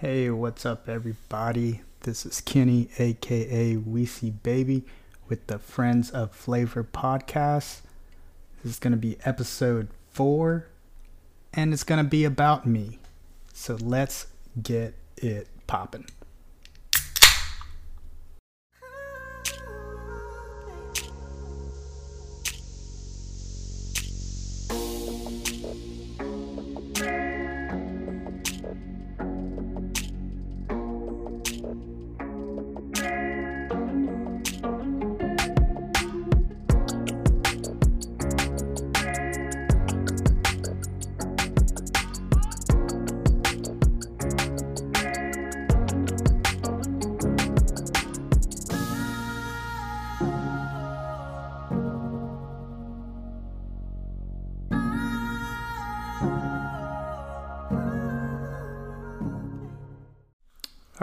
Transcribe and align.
Hey, 0.00 0.30
what's 0.30 0.64
up, 0.64 0.88
everybody? 0.88 1.80
This 2.02 2.24
is 2.24 2.40
Kenny, 2.40 2.88
aka 3.00 3.74
Weesey 3.74 4.32
Baby, 4.44 4.84
with 5.28 5.48
the 5.48 5.58
Friends 5.58 6.10
of 6.10 6.30
Flavor 6.30 6.84
podcast. 6.84 7.80
This 8.62 8.74
is 8.74 8.78
going 8.78 8.92
to 8.92 8.96
be 8.96 9.18
episode 9.24 9.88
four, 10.08 10.68
and 11.52 11.72
it's 11.72 11.82
going 11.82 11.98
to 11.98 12.08
be 12.08 12.24
about 12.24 12.64
me. 12.64 13.00
So 13.52 13.74
let's 13.74 14.28
get 14.62 14.94
it 15.16 15.48
popping. 15.66 16.06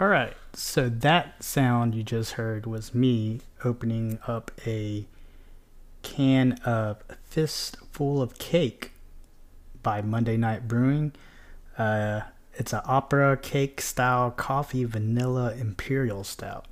All 0.05 0.11
right. 0.11 0.37
So 0.53 0.87
that 0.87 1.43
sound 1.43 1.95
you 1.95 2.03
just 2.03 2.33
heard 2.33 2.67
was 2.67 2.93
me 2.93 3.41
opening 3.63 4.19
up 4.27 4.51
a 4.63 5.07
can 6.03 6.59
of 6.63 7.01
Fistful 7.23 8.21
of 8.21 8.37
Cake 8.37 8.91
by 9.81 10.03
Monday 10.03 10.37
Night 10.37 10.67
Brewing. 10.67 11.13
Uh, 11.75 12.21
it's 12.53 12.71
an 12.71 12.81
opera 12.85 13.35
cake 13.35 13.81
style 13.81 14.29
coffee 14.29 14.83
vanilla 14.83 15.55
imperial 15.55 16.23
stout. 16.23 16.67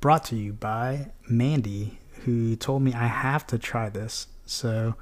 Brought 0.00 0.24
to 0.24 0.36
you 0.36 0.54
by 0.54 1.10
Mandy, 1.28 1.98
who 2.22 2.56
told 2.56 2.80
me 2.80 2.94
I 2.94 3.08
have 3.08 3.46
to 3.48 3.58
try 3.58 3.90
this. 3.90 4.28
So 4.46 4.94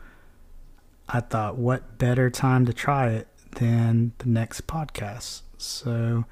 I 1.08 1.20
thought, 1.20 1.58
what 1.58 1.96
better 1.96 2.28
time 2.28 2.66
to 2.66 2.72
try 2.72 3.10
it 3.10 3.28
than 3.52 4.14
the 4.18 4.28
next 4.28 4.66
podcast? 4.66 5.42
So 5.58 6.24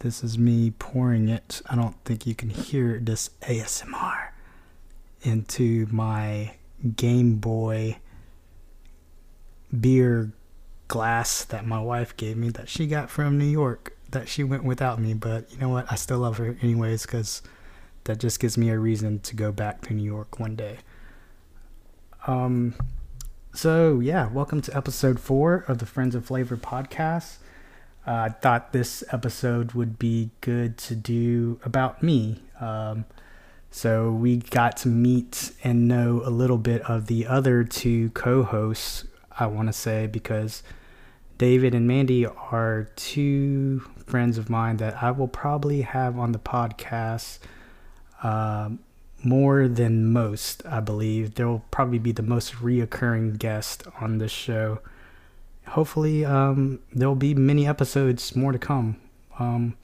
this 0.00 0.22
is 0.22 0.38
me 0.38 0.72
pouring 0.78 1.28
it. 1.28 1.60
I 1.66 1.74
don't 1.74 1.96
think 2.04 2.26
you 2.26 2.34
can 2.34 2.50
hear 2.50 3.00
this 3.00 3.30
ASMR 3.42 4.28
into 5.22 5.86
my 5.90 6.54
Game 6.96 7.36
Boy 7.36 7.98
beer 9.78 10.32
glass 10.86 11.44
that 11.44 11.66
my 11.66 11.80
wife 11.80 12.16
gave 12.16 12.36
me 12.36 12.48
that 12.50 12.68
she 12.68 12.86
got 12.86 13.10
from 13.10 13.36
New 13.36 13.44
York 13.44 13.96
that 14.10 14.28
she 14.28 14.44
went 14.44 14.64
without 14.64 15.00
me. 15.00 15.14
But 15.14 15.50
you 15.52 15.58
know 15.58 15.68
what? 15.68 15.90
I 15.90 15.96
still 15.96 16.20
love 16.20 16.38
her 16.38 16.56
anyways 16.62 17.02
because 17.02 17.42
that 18.04 18.18
just 18.18 18.40
gives 18.40 18.56
me 18.56 18.70
a 18.70 18.78
reason 18.78 19.18
to 19.20 19.36
go 19.36 19.52
back 19.52 19.82
to 19.82 19.94
New 19.94 20.04
York 20.04 20.38
one 20.38 20.54
day. 20.54 20.78
Um, 22.26 22.74
so 23.52 23.98
yeah, 24.00 24.28
welcome 24.30 24.60
to 24.62 24.76
episode 24.76 25.18
four 25.18 25.64
of 25.66 25.78
the 25.78 25.86
Friends 25.86 26.14
of 26.14 26.24
Flavor 26.24 26.56
podcast. 26.56 27.38
I 28.06 28.30
thought 28.30 28.72
this 28.72 29.04
episode 29.12 29.72
would 29.72 29.98
be 29.98 30.30
good 30.40 30.78
to 30.78 30.94
do 30.94 31.60
about 31.64 32.02
me. 32.02 32.42
Um, 32.60 33.04
so 33.70 34.10
we 34.10 34.38
got 34.38 34.76
to 34.78 34.88
meet 34.88 35.52
and 35.62 35.86
know 35.86 36.22
a 36.24 36.30
little 36.30 36.56
bit 36.56 36.82
of 36.82 37.06
the 37.06 37.26
other 37.26 37.64
two 37.64 38.10
co 38.10 38.42
hosts, 38.42 39.04
I 39.38 39.46
want 39.46 39.68
to 39.68 39.74
say, 39.74 40.06
because 40.06 40.62
David 41.36 41.74
and 41.74 41.86
Mandy 41.86 42.24
are 42.26 42.88
two 42.96 43.80
friends 44.06 44.38
of 44.38 44.48
mine 44.48 44.78
that 44.78 45.02
I 45.02 45.10
will 45.10 45.28
probably 45.28 45.82
have 45.82 46.18
on 46.18 46.32
the 46.32 46.38
podcast 46.38 47.38
uh, 48.22 48.70
more 49.22 49.68
than 49.68 50.12
most, 50.12 50.64
I 50.66 50.80
believe. 50.80 51.34
They'll 51.34 51.62
probably 51.70 51.98
be 51.98 52.12
the 52.12 52.22
most 52.22 52.54
reoccurring 52.54 53.38
guest 53.38 53.86
on 54.00 54.18
this 54.18 54.32
show 54.32 54.80
hopefully 55.68 56.24
um, 56.24 56.80
there'll 56.92 57.14
be 57.14 57.34
many 57.34 57.66
episodes 57.66 58.34
more 58.34 58.52
to 58.52 58.58
come. 58.58 58.96
Um, 59.38 59.76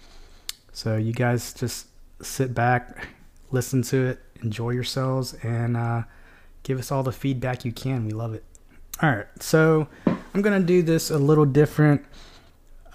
so 0.72 0.96
you 0.96 1.12
guys 1.12 1.52
just 1.52 1.86
sit 2.22 2.54
back, 2.54 3.08
listen 3.50 3.82
to 3.82 4.06
it, 4.06 4.20
enjoy 4.42 4.70
yourselves, 4.70 5.34
and 5.42 5.76
uh, 5.76 6.02
give 6.62 6.78
us 6.78 6.90
all 6.90 7.02
the 7.02 7.12
feedback 7.12 7.64
you 7.64 7.72
can. 7.72 8.06
We 8.06 8.12
love 8.12 8.34
it. 8.34 8.44
All 9.02 9.10
right, 9.10 9.26
so 9.40 9.88
I'm 10.06 10.42
gonna 10.42 10.60
do 10.60 10.82
this 10.82 11.10
a 11.10 11.18
little 11.18 11.44
different. 11.44 12.04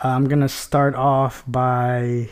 I'm 0.01 0.27
gonna 0.27 0.50
start 0.50 0.95
off 0.95 1.44
by 1.45 2.29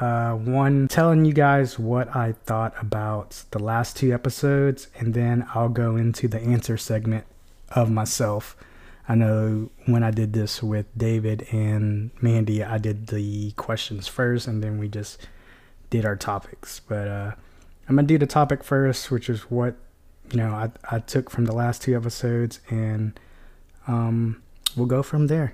uh, 0.00 0.32
one 0.34 0.88
telling 0.88 1.24
you 1.24 1.32
guys 1.32 1.78
what 1.78 2.14
I 2.14 2.32
thought 2.46 2.74
about 2.80 3.44
the 3.50 3.58
last 3.58 3.96
two 3.96 4.12
episodes, 4.12 4.88
and 4.98 5.14
then 5.14 5.46
I'll 5.54 5.68
go 5.68 5.96
into 5.96 6.28
the 6.28 6.40
answer 6.40 6.76
segment 6.76 7.24
of 7.70 7.90
myself. 7.90 8.56
I 9.12 9.14
know 9.14 9.68
when 9.84 10.02
I 10.02 10.10
did 10.10 10.32
this 10.32 10.62
with 10.62 10.86
David 10.96 11.46
and 11.52 12.12
Mandy, 12.22 12.64
I 12.64 12.78
did 12.78 13.08
the 13.08 13.50
questions 13.52 14.08
first 14.08 14.46
and 14.46 14.64
then 14.64 14.78
we 14.78 14.88
just 14.88 15.26
did 15.90 16.06
our 16.06 16.16
topics. 16.16 16.80
But 16.80 17.08
uh, 17.08 17.32
I'm 17.86 17.96
going 17.96 18.06
to 18.06 18.14
do 18.14 18.16
the 18.16 18.26
topic 18.26 18.64
first, 18.64 19.10
which 19.10 19.28
is 19.28 19.42
what, 19.50 19.74
you 20.30 20.38
know, 20.38 20.48
I, 20.48 20.70
I 20.90 20.98
took 21.00 21.28
from 21.28 21.44
the 21.44 21.52
last 21.54 21.82
two 21.82 21.94
episodes 21.94 22.60
and 22.70 23.20
um, 23.86 24.42
we'll 24.78 24.86
go 24.86 25.02
from 25.02 25.26
there. 25.26 25.52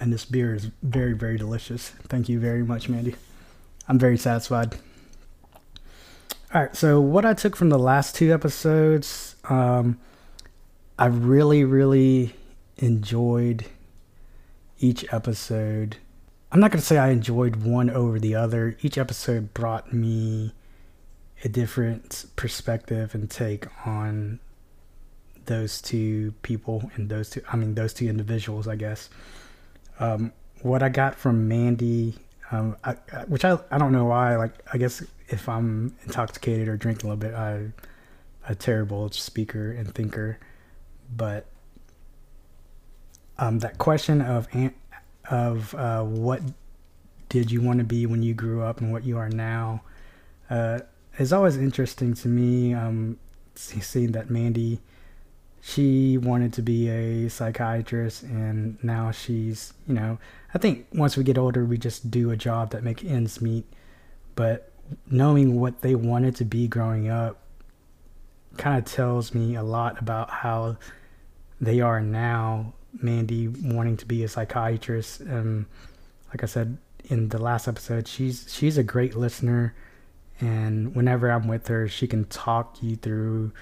And 0.00 0.12
this 0.12 0.24
beer 0.24 0.56
is 0.56 0.70
very, 0.82 1.12
very 1.12 1.38
delicious. 1.38 1.90
Thank 2.08 2.28
you 2.28 2.40
very 2.40 2.64
much, 2.64 2.88
Mandy. 2.88 3.14
I'm 3.86 4.00
very 4.00 4.18
satisfied. 4.18 4.74
All 6.52 6.62
right, 6.62 6.74
so 6.74 7.00
what 7.00 7.24
I 7.24 7.34
took 7.34 7.54
from 7.54 7.68
the 7.68 7.78
last 7.78 8.16
two 8.16 8.34
episodes, 8.34 9.36
um, 9.48 10.00
I 10.98 11.06
really, 11.06 11.64
really 11.64 12.34
enjoyed 12.76 13.66
each 14.78 15.04
episode. 15.12 15.96
I'm 16.52 16.60
not 16.60 16.70
going 16.70 16.80
to 16.80 16.86
say 16.86 16.98
I 16.98 17.10
enjoyed 17.10 17.56
one 17.56 17.90
over 17.90 18.20
the 18.20 18.36
other. 18.36 18.76
Each 18.80 18.96
episode 18.96 19.52
brought 19.54 19.92
me 19.92 20.54
a 21.42 21.48
different 21.48 22.26
perspective 22.36 23.12
and 23.14 23.28
take 23.28 23.66
on 23.86 24.38
those 25.46 25.82
two 25.82 26.32
people 26.42 26.90
and 26.94 27.08
those 27.08 27.30
two, 27.30 27.42
I 27.52 27.56
mean, 27.56 27.74
those 27.74 27.92
two 27.92 28.08
individuals, 28.08 28.68
I 28.68 28.76
guess. 28.76 29.10
Um, 29.98 30.32
what 30.62 30.82
I 30.82 30.90
got 30.90 31.16
from 31.16 31.48
Mandy, 31.48 32.14
um, 32.52 32.76
I, 32.84 32.92
which 33.26 33.44
I, 33.44 33.58
I 33.70 33.78
don't 33.78 33.90
know 33.90 34.04
why, 34.04 34.36
like, 34.36 34.52
I 34.72 34.78
guess 34.78 35.02
if 35.28 35.48
I'm 35.48 35.96
intoxicated 36.04 36.68
or 36.68 36.76
drinking 36.76 37.10
a 37.10 37.14
little 37.14 37.30
bit, 37.30 37.34
I, 37.34 37.72
a 38.48 38.54
terrible 38.54 39.10
speaker 39.10 39.72
and 39.72 39.92
thinker 39.92 40.38
but 41.14 41.46
um, 43.38 43.58
that 43.60 43.78
question 43.78 44.20
of 44.20 44.48
of 45.30 45.74
uh, 45.74 46.02
what 46.02 46.42
did 47.28 47.50
you 47.50 47.60
want 47.60 47.78
to 47.78 47.84
be 47.84 48.06
when 48.06 48.22
you 48.22 48.34
grew 48.34 48.62
up 48.62 48.80
and 48.80 48.92
what 48.92 49.04
you 49.04 49.18
are 49.18 49.28
now 49.28 49.82
uh, 50.50 50.80
is 51.18 51.32
always 51.32 51.56
interesting 51.56 52.14
to 52.14 52.28
me. 52.28 52.74
Um, 52.74 53.18
seeing 53.54 54.12
that 54.12 54.30
Mandy, 54.30 54.80
she 55.60 56.18
wanted 56.18 56.52
to 56.54 56.62
be 56.62 56.88
a 56.88 57.28
psychiatrist, 57.28 58.22
and 58.24 58.82
now 58.82 59.10
she's, 59.10 59.72
you 59.86 59.94
know, 59.94 60.18
I 60.52 60.58
think 60.58 60.86
once 60.92 61.16
we 61.16 61.24
get 61.24 61.38
older, 61.38 61.64
we 61.64 61.78
just 61.78 62.10
do 62.10 62.30
a 62.30 62.36
job 62.36 62.70
that 62.70 62.82
makes 62.82 63.04
ends 63.04 63.40
meet. 63.40 63.64
But 64.34 64.70
knowing 65.10 65.60
what 65.60 65.80
they 65.80 65.94
wanted 65.94 66.36
to 66.36 66.44
be 66.44 66.68
growing 66.68 67.08
up 67.08 67.38
kind 68.56 68.78
of 68.78 68.84
tells 68.84 69.34
me 69.34 69.54
a 69.54 69.62
lot 69.62 69.98
about 69.98 70.30
how 70.30 70.76
they 71.64 71.80
are 71.80 72.00
now. 72.00 72.74
Mandy 73.00 73.48
wanting 73.48 73.96
to 73.98 74.06
be 74.06 74.22
a 74.22 74.28
psychiatrist. 74.28 75.20
Um, 75.22 75.66
like 76.28 76.42
I 76.42 76.46
said 76.46 76.78
in 77.08 77.28
the 77.28 77.38
last 77.38 77.66
episode, 77.66 78.06
she's 78.06 78.46
she's 78.48 78.78
a 78.78 78.84
great 78.84 79.16
listener, 79.16 79.74
and 80.40 80.94
whenever 80.94 81.30
I'm 81.30 81.48
with 81.48 81.66
her, 81.68 81.88
she 81.88 82.06
can 82.06 82.24
talk 82.26 82.82
you 82.82 82.96
through 82.96 83.52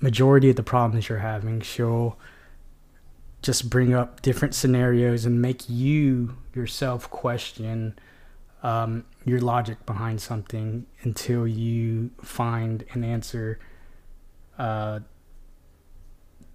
majority 0.00 0.50
of 0.50 0.56
the 0.56 0.62
problems 0.62 1.08
you're 1.08 1.18
having. 1.18 1.60
She'll 1.60 2.18
just 3.42 3.70
bring 3.70 3.94
up 3.94 4.22
different 4.22 4.54
scenarios 4.54 5.24
and 5.24 5.40
make 5.40 5.68
you 5.68 6.36
yourself 6.54 7.10
question 7.10 7.98
um, 8.62 9.04
your 9.24 9.40
logic 9.40 9.84
behind 9.86 10.20
something 10.20 10.86
until 11.02 11.46
you 11.46 12.10
find 12.22 12.84
an 12.92 13.04
answer 13.04 13.60
uh, 14.58 15.00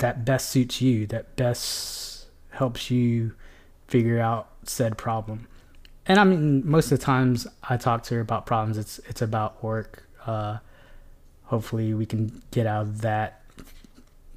that 0.01 0.25
best 0.25 0.50
suits 0.50 0.81
you, 0.81 1.06
that 1.07 1.36
best 1.36 2.25
helps 2.50 2.92
you 2.92 3.33
figure 3.88 4.19
out 4.19 4.50
said 4.63 4.98
problem. 4.98 5.48
and 6.06 6.19
I 6.19 6.24
mean, 6.24 6.68
most 6.68 6.92
of 6.92 7.00
the 7.00 7.06
times 7.06 7.48
I 7.63 7.77
talk 7.77 8.03
to 8.03 8.15
her 8.15 8.21
about 8.21 8.45
problems, 8.45 8.77
it's 8.77 9.00
it's 9.07 9.21
about 9.21 9.63
work. 9.63 10.03
Uh, 10.25 10.57
hopefully, 11.45 11.94
we 11.94 12.06
can 12.06 12.42
get 12.51 12.65
out 12.68 12.81
of 12.81 13.01
that 13.01 13.42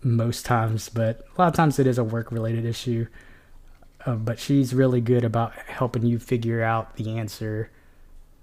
most 0.03 0.45
times, 0.45 0.89
but 0.89 1.27
a 1.37 1.41
lot 1.41 1.49
of 1.49 1.55
times 1.55 1.79
it 1.79 1.87
is 1.87 1.99
a 1.99 2.05
work 2.05 2.31
related 2.31 2.65
issue. 2.65 3.07
Uh, 4.07 4.17
but 4.17 4.39
she's 4.39 4.75
really 4.75 5.01
good 5.01 5.25
about 5.25 5.55
helping 5.55 6.05
you 6.05 6.19
figure 6.19 6.63
out 6.63 6.97
the 6.97 7.17
answer 7.19 7.71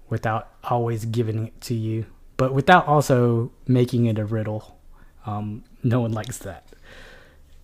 without 0.08 0.50
always 0.64 1.04
giving 1.04 1.46
it 1.46 1.60
to 1.60 1.74
you, 1.74 2.04
but 2.36 2.52
without 2.52 2.86
also 2.88 3.52
making 3.68 4.06
it 4.06 4.18
a 4.18 4.24
riddle. 4.24 4.78
Um, 5.24 5.62
no 5.84 6.00
one 6.00 6.12
likes 6.12 6.38
that. 6.38 6.66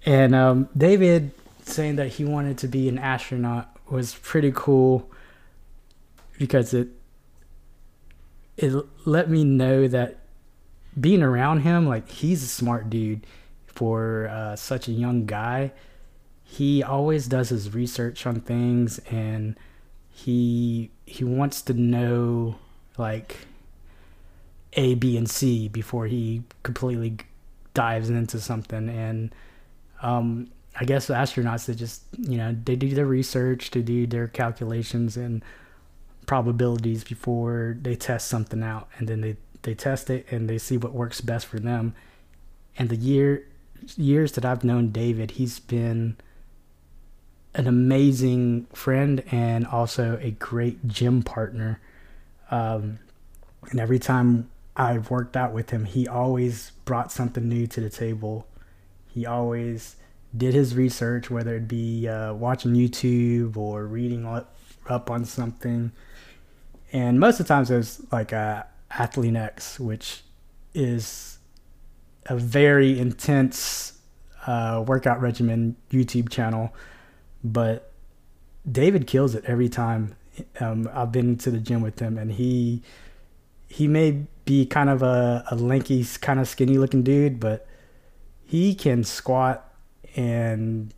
And 0.09 0.35
um, 0.35 0.71
David 0.75 1.33
saying 1.65 1.97
that 1.97 2.09
he 2.09 2.25
wanted 2.25 2.57
to 2.59 2.67
be 2.67 2.89
an 2.89 2.99
astronaut 2.99 3.77
was 3.91 4.15
pretty 4.15 4.51
cool 4.55 5.11
because 6.39 6.73
it 6.73 6.89
it 8.57 8.73
let 9.05 9.29
me 9.29 9.45
know 9.45 9.87
that 9.87 10.21
being 10.99 11.23
around 11.23 11.61
him, 11.61 11.87
like 11.87 12.09
he's 12.09 12.43
a 12.43 12.47
smart 12.47 12.89
dude 12.89 13.27
for 13.67 14.29
uh, 14.29 14.57
such 14.57 14.89
a 14.89 14.93
young 14.93 15.27
guy. 15.27 15.73
He 16.43 16.83
always 16.83 17.27
does 17.27 17.51
his 17.51 17.75
research 17.75 18.27
on 18.27 18.41
things, 18.41 19.01
and 19.11 19.59
he 20.09 20.91
he 21.05 21.23
wants 21.23 21.61
to 21.61 21.75
know 21.75 22.57
like 22.97 23.47
A, 24.73 24.95
B, 24.95 25.19
and 25.19 25.29
C 25.29 25.69
before 25.69 26.07
he 26.07 26.45
completely 26.63 27.19
dives 27.75 28.09
into 28.09 28.41
something. 28.41 28.89
And 28.89 29.35
um, 30.03 30.49
I 30.79 30.85
guess 30.85 31.07
the 31.07 31.15
astronauts 31.15 31.67
they 31.67 31.75
just 31.75 32.03
you 32.17 32.37
know 32.37 32.57
they 32.65 32.77
do 32.77 32.95
their 32.95 33.07
research, 33.07 33.71
to 33.73 33.83
do 33.83 34.07
their 34.07 34.29
calculations, 34.29 35.17
and 35.17 35.43
probabilities 36.27 37.05
before 37.05 37.77
they 37.81 37.97
test 37.97 38.29
something 38.29 38.63
out. 38.63 38.89
And 38.99 39.09
then 39.09 39.21
they 39.23 39.37
they 39.63 39.75
test 39.75 40.09
it 40.11 40.27
and 40.31 40.49
they 40.49 40.59
see 40.59 40.77
what 40.77 40.93
works 40.93 41.21
best 41.21 41.47
for 41.47 41.59
them. 41.59 41.95
And 42.79 42.89
the 42.91 42.97
year 42.97 43.47
years 43.97 44.33
that 44.33 44.45
I've 44.45 44.65
known 44.65 44.91
David 44.91 45.33
he's 45.33 45.59
been 45.59 46.17
an 47.55 47.67
amazing 47.67 48.67
friend 48.73 49.23
and 49.31 49.67
also 49.67 50.19
a 50.23 50.31
great 50.31 50.87
gym 50.87 51.23
partner. 51.23 51.81
Um, 52.51 52.99
and 53.71 53.81
every 53.81 53.99
time 53.99 54.49
I've 54.77 55.11
worked 55.11 55.37
out 55.37 55.53
with 55.53 55.71
him 55.71 55.87
he 55.87 56.07
always 56.07 56.73
brought 56.85 57.11
something 57.11 57.49
new 57.49 57.67
to 57.69 57.81
the 57.81 57.91
table 57.91 58.47
he 59.19 59.27
always 59.27 59.97
did 60.37 60.55
his 60.55 60.75
research 60.75 61.31
whether 61.31 61.57
it 61.57 61.67
be 61.69 62.07
uh, 62.09 62.33
watching 62.35 62.73
YouTube 62.73 63.57
or 63.57 63.87
reading 63.87 64.27
up 64.89 65.11
on 65.11 65.25
something 65.25 65.93
and 66.93 67.21
most 67.21 67.39
of 67.39 67.47
the 67.47 67.55
times 67.55 67.71
it 67.71 67.77
was 67.77 68.03
like 68.11 68.33
uh, 68.33 68.63
Athlean-X, 68.93 69.79
which 69.79 70.23
is 70.75 71.39
a 72.27 72.37
very 72.37 72.99
intense 72.99 73.99
uh, 74.47 74.83
workout 74.87 75.21
regimen 75.21 75.77
YouTube 75.91 76.31
channel, 76.31 76.75
but 77.45 77.93
David 78.71 79.07
kills 79.07 79.35
it 79.35 79.45
every 79.45 79.69
time. 79.69 80.15
Um, 80.61 80.89
I've 80.93 81.13
been 81.13 81.37
to 81.39 81.51
the 81.51 81.59
gym 81.59 81.83
with 81.83 81.99
him, 81.99 82.17
and 82.17 82.33
he 82.33 82.83
he 83.69 83.87
may 83.87 84.27
be 84.45 84.65
kind 84.65 84.89
of 84.89 85.03
a, 85.03 85.45
a 85.51 85.57
lanky, 85.57 86.05
kind 86.21 86.41
of 86.41 86.49
skinny 86.49 86.79
looking 86.79 87.03
dude, 87.03 87.39
but 87.39 87.67
he 88.49 88.75
can 88.75 89.05
squat 89.05 89.71
and 90.17 90.95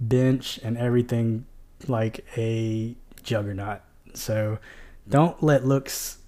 bench 0.00 0.58
and 0.64 0.78
everything 0.78 1.44
like 1.86 2.24
a 2.38 2.96
juggernaut. 3.22 3.82
So 4.14 4.58
don't 5.06 5.42
let 5.42 5.66
looks 5.66 6.18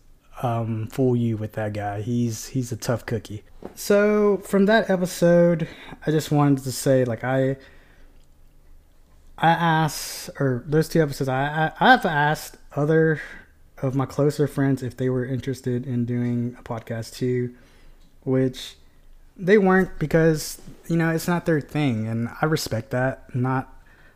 um, 0.42 0.88
fool 0.88 1.16
you 1.16 1.38
with 1.38 1.54
that 1.54 1.72
guy. 1.72 2.02
He's 2.02 2.48
he's 2.48 2.70
a 2.70 2.76
tough 2.76 3.06
cookie. 3.06 3.44
So 3.74 4.36
from 4.44 4.66
that 4.66 4.90
episode, 4.90 5.68
I 6.06 6.10
just 6.10 6.30
wanted 6.30 6.64
to 6.64 6.72
say 6.72 7.06
like 7.06 7.24
I 7.24 7.56
I 9.38 9.48
asked 9.48 10.28
or 10.38 10.64
those 10.66 10.86
two 10.90 11.00
episodes 11.00 11.30
I 11.30 11.72
I, 11.80 11.94
I've 11.94 12.04
asked 12.04 12.58
other 12.74 13.22
of 13.80 13.94
my 13.94 14.04
closer 14.04 14.46
friends 14.46 14.82
if 14.82 14.98
they 14.98 15.08
were 15.08 15.24
interested 15.24 15.86
in 15.86 16.04
doing 16.04 16.56
a 16.58 16.62
podcast 16.62 17.14
too, 17.14 17.54
which 18.22 18.76
they 19.38 19.58
weren't 19.58 19.98
because 19.98 20.60
you 20.88 20.96
know 20.96 21.10
it's 21.10 21.28
not 21.28 21.46
their 21.46 21.60
thing, 21.60 22.06
and 22.06 22.28
I 22.40 22.46
respect 22.46 22.90
that. 22.90 23.34
Not 23.34 23.72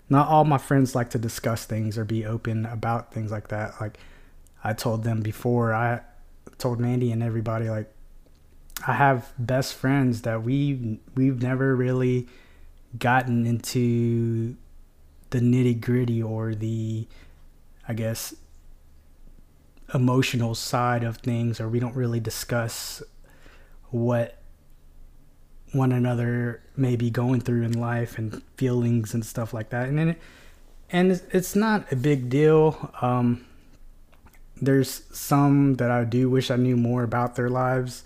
not 0.09 0.29
all 0.29 0.45
my 0.45 0.59
friends 0.59 0.95
like 0.95 1.11
to 1.11 1.19
discuss 1.19 1.65
things 1.65 1.97
or 1.97 2.05
be 2.05 2.25
open 2.25 2.67
about 2.67 3.13
things 3.13 3.31
like 3.31 3.49
that. 3.49 3.81
Like 3.81 3.99
I 4.65 4.73
told 4.73 5.05
them 5.05 5.21
before, 5.21 5.73
I 5.73 6.01
told 6.59 6.81
Mandy 6.81 7.13
and 7.13 7.23
everybody 7.23 7.71
like 7.71 7.93
I 8.87 8.95
have 8.95 9.33
best 9.39 9.75
friends 9.75 10.23
that 10.23 10.43
we 10.43 10.99
we've 11.15 11.43
never 11.43 11.77
really 11.77 12.29
gotten 12.99 13.47
into 13.47 14.57
the 15.31 15.39
nitty 15.39 15.81
gritty 15.81 16.23
or 16.23 16.55
the 16.55 17.07
I 17.87 17.95
guess 17.95 18.35
emotional 19.93 20.55
side 20.55 21.03
of 21.03 21.19
things 21.19 21.61
or 21.61 21.69
we 21.69 21.81
don't 21.81 21.97
really 21.97 22.21
discuss 22.21 23.03
what 23.91 24.40
one 25.73 25.93
another 25.93 26.61
may 26.77 26.97
be 26.97 27.11
going 27.11 27.41
through 27.41 27.63
in 27.63 27.79
life 27.79 28.19
and 28.19 28.43
feelings 28.57 29.15
and 29.15 29.25
stuff 29.25 29.53
like 29.55 29.71
that 29.71 29.89
and 29.89 30.17
and 30.93 31.23
it's 31.33 31.55
not 31.55 31.91
a 31.93 31.97
big 31.97 32.29
deal 32.29 32.91
um, 33.01 33.45
there's 34.61 35.03
some 35.13 35.75
that 35.77 35.91
I 35.91 36.05
do 36.05 36.29
wish 36.29 36.51
I 36.51 36.57
knew 36.57 36.77
more 36.77 37.03
about 37.03 37.35
their 37.35 37.49
lives, 37.49 38.05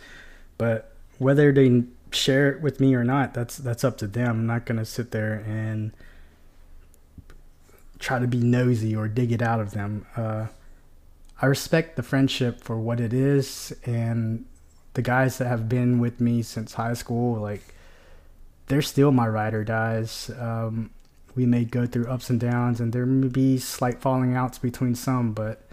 but 0.57 0.93
whether 1.19 1.53
they 1.53 1.85
share 2.13 2.53
it 2.53 2.63
with 2.63 2.81
me 2.81 2.95
or 2.95 3.05
not, 3.05 3.35
that's 3.35 3.57
that's 3.57 3.85
up 3.85 3.99
to 3.99 4.07
them. 4.07 4.41
I'm 4.41 4.47
not 4.47 4.67
gonna 4.67 4.85
sit 4.85 5.11
there 5.11 5.35
and 5.47 5.93
try 7.99 8.19
to 8.19 8.27
be 8.27 8.39
nosy 8.39 8.95
or 8.95 9.09
dig 9.09 9.33
it 9.33 9.43
out 9.43 9.61
of 9.61 9.73
them. 9.73 10.07
Uh, 10.17 10.47
I 11.43 11.47
respect 11.47 11.97
the 11.97 12.03
friendship 12.03 12.63
for 12.63 12.79
what 12.79 13.01
it 13.01 13.13
is, 13.13 13.75
and 13.85 14.47
the 14.95 15.03
guys 15.03 15.39
that 15.39 15.47
have 15.47 15.69
been 15.69 15.99
with 15.99 16.21
me 16.21 16.43
since 16.43 16.75
high 16.75 16.95
school, 16.95 17.41
like 17.41 17.75
they're 18.67 18.83
still 18.83 19.13
my 19.13 19.29
ride 19.29 19.55
or 19.55 19.65
dies. 19.65 20.31
Um, 20.39 20.91
we 21.35 21.47
may 21.47 21.65
go 21.65 21.85
through 21.87 22.07
ups 22.07 22.31
and 22.31 22.41
downs, 22.41 22.81
and 22.81 22.93
there 22.93 23.07
may 23.07 23.29
be 23.29 23.59
slight 23.59 24.01
falling 24.01 24.35
outs 24.35 24.59
between 24.59 24.95
some, 24.95 25.33
but 25.33 25.69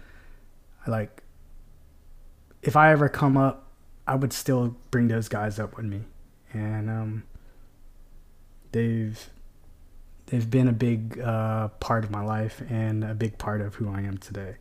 like 0.86 1.22
if 2.62 2.76
I 2.76 2.92
ever 2.92 3.08
come 3.08 3.36
up, 3.36 3.68
I 4.06 4.16
would 4.16 4.32
still 4.32 4.76
bring 4.90 5.08
those 5.08 5.28
guys 5.28 5.58
up 5.58 5.76
with 5.76 5.86
me, 5.86 6.02
and 6.52 6.90
um, 6.90 7.22
they've 8.72 9.30
they've 10.26 10.50
been 10.50 10.66
a 10.66 10.72
big 10.72 11.20
uh, 11.20 11.68
part 11.68 12.04
of 12.04 12.10
my 12.10 12.22
life 12.22 12.62
and 12.68 13.04
a 13.04 13.14
big 13.14 13.38
part 13.38 13.60
of 13.60 13.76
who 13.76 13.88
I 13.88 14.00
am 14.00 14.18
today. 14.18 14.56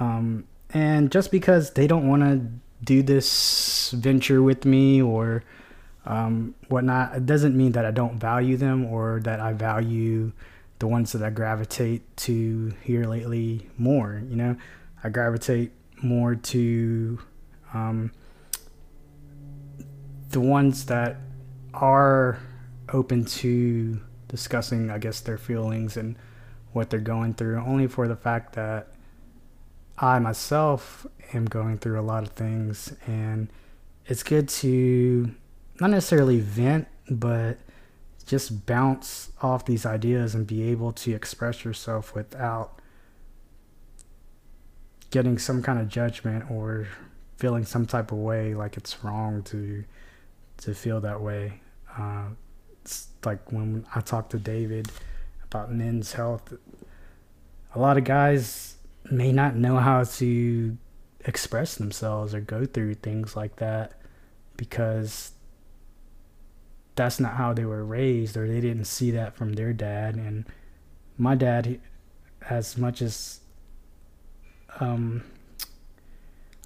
Um, 0.00 0.44
and 0.70 1.12
just 1.12 1.30
because 1.30 1.72
they 1.72 1.86
don't 1.86 2.08
want 2.08 2.22
to 2.22 2.48
do 2.82 3.02
this 3.02 3.90
venture 3.92 4.42
with 4.42 4.64
me 4.64 5.00
or 5.02 5.42
um, 6.04 6.54
whatnot, 6.68 7.16
it 7.16 7.26
doesn't 7.26 7.56
mean 7.56 7.72
that 7.72 7.84
I 7.84 7.90
don't 7.90 8.18
value 8.18 8.56
them 8.56 8.86
or 8.86 9.20
that 9.24 9.40
I 9.40 9.52
value 9.52 10.32
the 10.78 10.86
ones 10.86 11.12
that 11.12 11.22
I 11.22 11.30
gravitate 11.30 12.16
to 12.18 12.72
here 12.82 13.04
lately 13.04 13.68
more. 13.76 14.22
You 14.28 14.36
know, 14.36 14.56
I 15.02 15.08
gravitate 15.08 15.72
more 16.02 16.34
to 16.34 17.18
um, 17.74 18.12
the 20.30 20.40
ones 20.40 20.86
that 20.86 21.16
are 21.74 22.38
open 22.92 23.24
to 23.24 24.00
discussing, 24.28 24.90
I 24.90 24.98
guess, 24.98 25.20
their 25.20 25.38
feelings 25.38 25.96
and 25.96 26.16
what 26.72 26.90
they're 26.90 27.00
going 27.00 27.34
through, 27.34 27.58
only 27.64 27.86
for 27.86 28.06
the 28.06 28.16
fact 28.16 28.52
that 28.54 28.92
I 29.98 30.18
myself 30.18 31.06
am 31.32 31.46
going 31.46 31.78
through 31.78 31.98
a 31.98 32.02
lot 32.02 32.22
of 32.22 32.30
things, 32.30 32.94
and 33.06 33.48
it's 34.06 34.22
good 34.22 34.48
to 34.48 35.34
not 35.80 35.90
necessarily 35.90 36.40
vent, 36.40 36.86
but 37.10 37.58
just 38.26 38.66
bounce 38.66 39.30
off 39.40 39.64
these 39.64 39.86
ideas 39.86 40.34
and 40.34 40.46
be 40.46 40.64
able 40.64 40.92
to 40.92 41.14
express 41.14 41.64
yourself 41.64 42.14
without 42.14 42.80
getting 45.10 45.38
some 45.38 45.62
kind 45.62 45.78
of 45.78 45.88
judgment 45.88 46.50
or 46.50 46.88
feeling 47.36 47.64
some 47.64 47.86
type 47.86 48.10
of 48.10 48.18
way 48.18 48.54
like 48.54 48.76
it's 48.76 49.04
wrong 49.04 49.42
to 49.42 49.84
to 50.58 50.74
feel 50.74 51.00
that 51.00 51.20
way. 51.20 51.60
Uh, 51.98 52.24
it's 52.82 53.08
like 53.24 53.52
when 53.52 53.86
I 53.94 54.00
talked 54.00 54.30
to 54.30 54.38
David 54.38 54.90
about 55.44 55.72
men's 55.72 56.12
health, 56.14 56.52
a 57.74 57.78
lot 57.78 57.98
of 57.98 58.04
guys 58.04 58.75
may 59.10 59.32
not 59.32 59.56
know 59.56 59.76
how 59.76 60.04
to 60.04 60.76
express 61.24 61.74
themselves 61.74 62.34
or 62.34 62.40
go 62.40 62.64
through 62.64 62.94
things 62.94 63.34
like 63.36 63.56
that 63.56 63.92
because 64.56 65.32
that's 66.94 67.20
not 67.20 67.34
how 67.34 67.52
they 67.52 67.64
were 67.64 67.84
raised 67.84 68.36
or 68.36 68.48
they 68.48 68.60
didn't 68.60 68.86
see 68.86 69.10
that 69.10 69.36
from 69.36 69.52
their 69.52 69.72
dad 69.72 70.14
and 70.14 70.46
my 71.18 71.34
dad 71.34 71.80
as 72.48 72.76
much 72.76 73.02
as 73.02 73.40
um, 74.80 75.22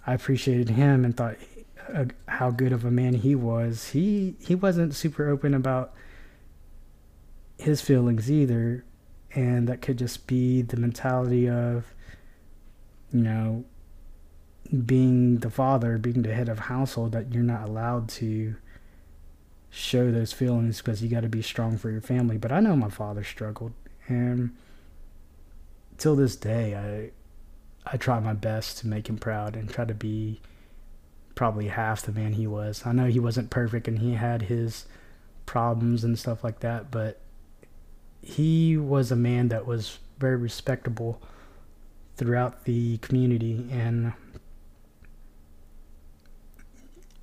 I 0.06 0.14
appreciated 0.14 0.70
him 0.70 1.04
and 1.04 1.16
thought 1.16 1.36
uh, 1.92 2.06
how 2.26 2.50
good 2.50 2.72
of 2.72 2.84
a 2.84 2.90
man 2.90 3.14
he 3.14 3.34
was. 3.34 3.90
He 3.90 4.34
he 4.40 4.54
wasn't 4.54 4.94
super 4.94 5.28
open 5.28 5.54
about 5.54 5.94
his 7.58 7.80
feelings 7.80 8.30
either, 8.30 8.84
and 9.34 9.68
that 9.68 9.82
could 9.82 9.98
just 9.98 10.26
be 10.26 10.62
the 10.62 10.76
mentality 10.76 11.48
of 11.48 11.94
you 13.12 13.20
know 13.20 13.64
being 14.86 15.38
the 15.38 15.50
father, 15.50 15.98
being 15.98 16.22
the 16.22 16.34
head 16.34 16.48
of 16.48 16.60
household 16.60 17.12
that 17.12 17.34
you're 17.34 17.42
not 17.42 17.68
allowed 17.68 18.08
to 18.08 18.54
show 19.68 20.10
those 20.10 20.32
feelings 20.32 20.78
because 20.78 21.02
you 21.02 21.08
got 21.08 21.22
to 21.22 21.28
be 21.28 21.42
strong 21.42 21.76
for 21.76 21.90
your 21.90 22.00
family. 22.00 22.36
But 22.36 22.52
I 22.52 22.60
know 22.60 22.76
my 22.76 22.90
father 22.90 23.24
struggled, 23.24 23.72
and 24.06 24.54
till 25.98 26.16
this 26.16 26.36
day, 26.36 26.74
I 26.74 27.92
I 27.92 27.96
try 27.96 28.20
my 28.20 28.34
best 28.34 28.78
to 28.78 28.86
make 28.86 29.08
him 29.08 29.18
proud 29.18 29.56
and 29.56 29.68
try 29.68 29.84
to 29.84 29.94
be 29.94 30.40
probably 31.34 31.68
half 31.68 32.02
the 32.02 32.12
man 32.12 32.34
he 32.34 32.46
was. 32.46 32.82
I 32.84 32.92
know 32.92 33.06
he 33.06 33.18
wasn't 33.18 33.50
perfect 33.50 33.88
and 33.88 33.98
he 33.98 34.14
had 34.14 34.42
his 34.42 34.84
problems 35.46 36.04
and 36.04 36.18
stuff 36.18 36.44
like 36.44 36.60
that, 36.60 36.90
but 36.90 37.20
he 38.20 38.76
was 38.76 39.10
a 39.10 39.16
man 39.16 39.48
that 39.48 39.66
was 39.66 39.98
very 40.18 40.36
respectable 40.36 41.20
throughout 42.20 42.64
the 42.64 42.98
community 42.98 43.66
and 43.72 44.12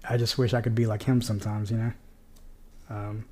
I 0.09 0.17
just 0.17 0.39
wish 0.39 0.55
I 0.55 0.61
could 0.61 0.73
be 0.73 0.87
like 0.87 1.03
him 1.03 1.21
sometimes, 1.21 1.69
you 1.69 1.77
know. 1.77 1.91
Um, 2.89 3.25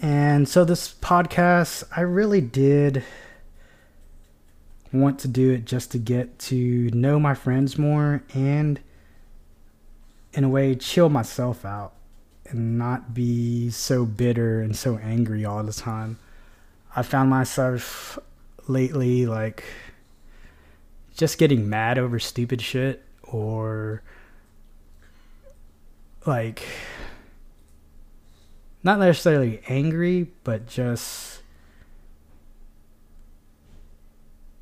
and 0.00 0.48
so 0.48 0.64
this 0.64 0.94
podcast, 0.94 1.84
I 1.94 2.00
really 2.00 2.40
did 2.40 3.04
want 4.94 5.18
to 5.18 5.28
do 5.28 5.50
it 5.50 5.66
just 5.66 5.90
to 5.92 5.98
get 5.98 6.38
to 6.38 6.88
know 6.94 7.20
my 7.20 7.34
friends 7.34 7.76
more 7.76 8.22
and, 8.32 8.80
in 10.32 10.44
a 10.44 10.48
way, 10.48 10.74
chill 10.74 11.10
myself 11.10 11.66
out 11.66 11.92
and 12.46 12.78
not 12.78 13.12
be 13.12 13.68
so 13.68 14.06
bitter 14.06 14.62
and 14.62 14.74
so 14.74 14.96
angry 14.96 15.44
all 15.44 15.62
the 15.62 15.72
time. 15.74 16.18
I 16.96 17.02
found 17.02 17.28
myself 17.28 18.18
lately 18.66 19.26
like 19.26 19.64
just 21.16 21.38
getting 21.38 21.68
mad 21.68 21.98
over 21.98 22.18
stupid 22.18 22.60
shit 22.60 23.04
or 23.22 24.02
like 26.26 26.62
not 28.82 28.98
necessarily 28.98 29.60
angry, 29.68 30.28
but 30.42 30.66
just 30.66 31.40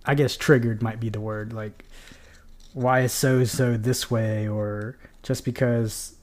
I 0.05 0.15
guess 0.15 0.37
triggered 0.37 0.83
might 0.83 1.01
be 1.01 1.09
the 1.09 1.21
word. 1.21 1.53
Like 1.53 1.85
why 2.73 3.01
is 3.01 3.13
so 3.13 3.45
so 3.45 3.77
this 3.77 4.11
way 4.11 4.49
or 4.49 4.97
just 5.23 5.45
because 5.45 6.17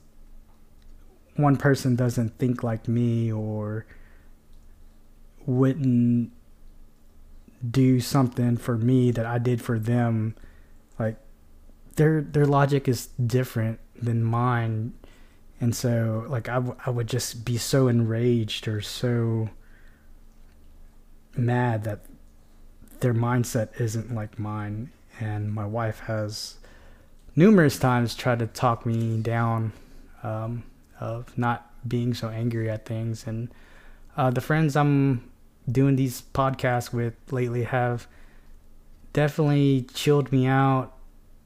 one 1.36 1.55
person 1.55 1.95
doesn't 1.95 2.38
think 2.38 2.63
like 2.63 2.88
me 2.88 3.31
or 3.31 3.86
wouldn't 5.45 6.31
do 7.68 8.00
something 8.00 8.58
for 8.58 8.78
me 8.78 9.12
that 9.12 9.25
I 9.25 9.38
did 9.38 9.62
for 9.62 9.78
them 9.78 10.36
like 10.98 11.18
their 11.96 12.22
their 12.22 12.46
logic 12.46 12.88
is 12.88 13.08
different 13.08 13.80
than 14.01 14.24
mine. 14.24 14.94
And 15.62 15.75
so 15.75 16.25
like 16.30 16.48
I, 16.48 16.56
w- 16.56 16.75
I 16.86 16.89
would 16.89 17.08
just 17.08 17.44
be 17.44 17.58
so 17.58 17.88
enraged 17.88 18.68
or 18.68 18.82
so 18.82 19.50
mad 21.36 21.84
that 21.84 22.06
their 23.01 23.13
mindset 23.13 23.80
isn't 23.80 24.13
like 24.13 24.39
mine. 24.39 24.92
And 25.20 25.54
my 25.54 25.66
wife 25.66 26.00
has 26.01 26.58
numerous 27.36 27.78
times 27.78 28.16
tried 28.16 28.39
to 28.39 28.48
talk 28.48 28.86
me 28.86 29.20
down 29.20 29.74
um, 30.24 30.63
of 31.00 31.38
not 31.38 31.70
being 31.88 32.13
so 32.13 32.30
angry 32.30 32.70
at 32.70 32.86
things. 32.86 33.28
And 33.28 33.50
uh, 34.18 34.30
the 34.30 34.42
friends 34.42 34.75
i'm 34.75 35.28
doing 35.72 35.96
these 35.96 36.22
podcasts 36.34 36.92
with 36.94 37.14
lately 37.32 37.64
have 37.64 38.08
definitely 39.14 39.88
chilled 39.94 40.32
me 40.32 40.46
out 40.46 40.94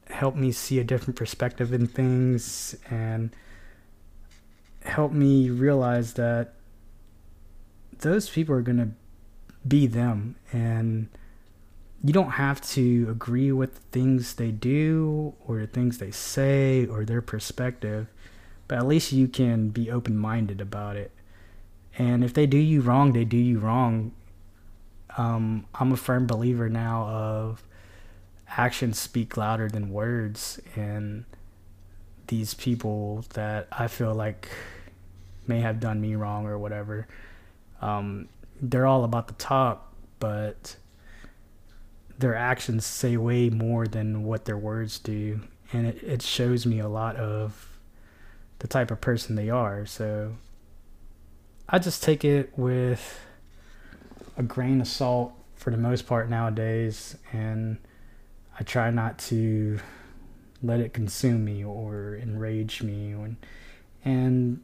helped 0.08 0.36
me 0.36 0.52
see 0.52 0.78
a 0.78 0.84
different 0.84 1.16
perspective 1.16 1.72
in 1.72 1.86
things 1.86 2.76
and 2.90 3.34
helped 4.82 5.14
me 5.14 5.50
realize 5.50 6.14
that 6.14 6.54
those 8.00 8.28
people 8.28 8.54
are 8.54 8.62
going 8.62 8.78
to 8.78 8.88
be 9.66 9.86
them. 9.86 10.36
And 10.52 11.08
you 12.02 12.12
don't 12.12 12.32
have 12.32 12.60
to 12.60 13.08
agree 13.10 13.50
with 13.50 13.74
the 13.74 13.80
things 13.92 14.34
they 14.34 14.50
do 14.50 15.34
or 15.46 15.60
the 15.60 15.66
things 15.66 15.98
they 15.98 16.10
say 16.10 16.86
or 16.86 17.04
their 17.04 17.22
perspective 17.22 18.08
but 18.66 18.78
at 18.78 18.86
least 18.86 19.12
you 19.12 19.28
can 19.28 19.68
be 19.68 19.90
open-minded 19.90 20.60
about 20.60 20.96
it 20.96 21.10
and 21.98 22.24
if 22.24 22.34
they 22.34 22.46
do 22.46 22.58
you 22.58 22.80
wrong 22.80 23.12
they 23.12 23.24
do 23.24 23.36
you 23.36 23.58
wrong 23.58 24.12
um, 25.16 25.64
i'm 25.74 25.92
a 25.92 25.96
firm 25.96 26.26
believer 26.26 26.68
now 26.68 27.06
of 27.06 27.62
actions 28.56 28.98
speak 28.98 29.36
louder 29.36 29.68
than 29.68 29.90
words 29.90 30.60
and 30.76 31.24
these 32.28 32.54
people 32.54 33.24
that 33.34 33.68
I 33.72 33.88
feel 33.88 34.14
like 34.14 34.48
may 35.46 35.60
have 35.60 35.80
done 35.80 36.00
me 36.00 36.14
wrong 36.14 36.46
or 36.46 36.58
whatever. 36.58 37.06
Um, 37.80 38.28
they're 38.60 38.86
all 38.86 39.04
about 39.04 39.28
the 39.28 39.34
talk, 39.34 39.92
but 40.18 40.76
their 42.18 42.34
actions 42.34 42.86
say 42.86 43.16
way 43.16 43.50
more 43.50 43.86
than 43.86 44.24
what 44.24 44.44
their 44.44 44.56
words 44.56 44.98
do. 44.98 45.40
And 45.72 45.86
it, 45.86 46.02
it 46.02 46.22
shows 46.22 46.64
me 46.64 46.78
a 46.78 46.88
lot 46.88 47.16
of 47.16 47.78
the 48.60 48.68
type 48.68 48.90
of 48.90 49.00
person 49.00 49.34
they 49.34 49.50
are. 49.50 49.84
So 49.84 50.36
I 51.68 51.78
just 51.78 52.02
take 52.02 52.24
it 52.24 52.52
with 52.56 53.20
a 54.36 54.42
grain 54.42 54.80
of 54.80 54.88
salt 54.88 55.32
for 55.54 55.70
the 55.70 55.76
most 55.76 56.06
part 56.06 56.28
nowadays. 56.28 57.16
And 57.32 57.78
I 58.58 58.62
try 58.62 58.90
not 58.90 59.18
to 59.30 59.78
let 60.62 60.80
it 60.80 60.92
consume 60.92 61.44
me 61.44 61.64
or 61.64 62.16
enrage 62.16 62.82
me 62.82 63.12
and 63.12 63.36
and 64.04 64.60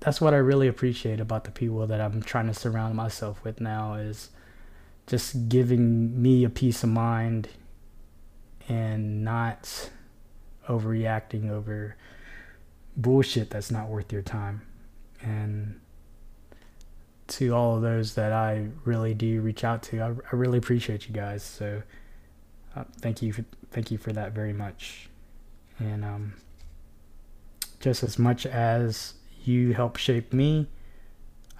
that's 0.00 0.20
what 0.20 0.34
I 0.34 0.38
really 0.38 0.68
appreciate 0.68 1.20
about 1.20 1.44
the 1.44 1.50
people 1.50 1.86
that 1.86 2.00
I'm 2.00 2.22
trying 2.22 2.46
to 2.48 2.54
surround 2.54 2.94
myself 2.94 3.42
with 3.42 3.60
now 3.60 3.94
is 3.94 4.30
just 5.06 5.48
giving 5.48 6.20
me 6.20 6.44
a 6.44 6.50
peace 6.50 6.82
of 6.82 6.90
mind 6.90 7.48
and 8.68 9.24
not 9.24 9.90
overreacting 10.68 11.50
over 11.50 11.96
bullshit 12.96 13.48
that's 13.50 13.70
not 13.70 13.88
worth 13.88 14.12
your 14.12 14.22
time. 14.22 14.62
And 15.24 15.80
to 17.26 17.54
all 17.54 17.76
of 17.76 17.82
those 17.82 18.14
that 18.14 18.32
I 18.32 18.68
really 18.84 19.14
do 19.14 19.40
reach 19.40 19.64
out 19.64 19.82
to, 19.84 20.00
I, 20.00 20.08
I 20.08 20.36
really 20.36 20.58
appreciate 20.58 21.08
you 21.08 21.14
guys. 21.14 21.42
So 21.42 21.82
uh, 22.76 22.84
thank 23.00 23.22
you, 23.22 23.32
for, 23.32 23.44
thank 23.70 23.90
you 23.90 23.98
for 23.98 24.12
that 24.12 24.32
very 24.32 24.52
much. 24.52 25.08
And 25.78 26.04
um, 26.04 26.34
just 27.80 28.02
as 28.02 28.18
much 28.18 28.46
as 28.46 29.14
you 29.44 29.72
help 29.72 29.96
shape 29.96 30.32
me, 30.32 30.68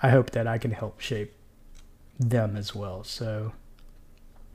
I 0.03 0.11
hope 0.11 0.31
that 0.31 0.47
I 0.47 0.59
can 0.59 0.71
help 0.71 1.01
shape 1.01 1.33
them 2.19 2.57
as 2.57 2.75
well. 2.75 3.05
So 3.05 3.53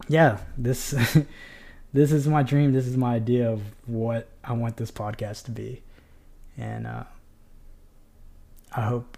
yeah, 0.07 0.39
this 0.57 0.91
this 1.93 2.11
is 2.11 2.27
my 2.27 2.43
dream. 2.43 2.73
This 2.73 2.87
is 2.87 2.97
my 2.97 3.15
idea 3.15 3.51
of 3.51 3.61
what 3.85 4.29
I 4.43 4.53
want 4.53 4.77
this 4.77 4.91
podcast 4.91 5.45
to 5.45 5.51
be, 5.51 5.81
and 6.57 6.87
uh, 6.87 7.03
I 8.75 8.81
hope 8.81 9.17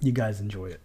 you 0.00 0.12
guys 0.12 0.40
enjoy 0.40 0.66
it. 0.66 0.80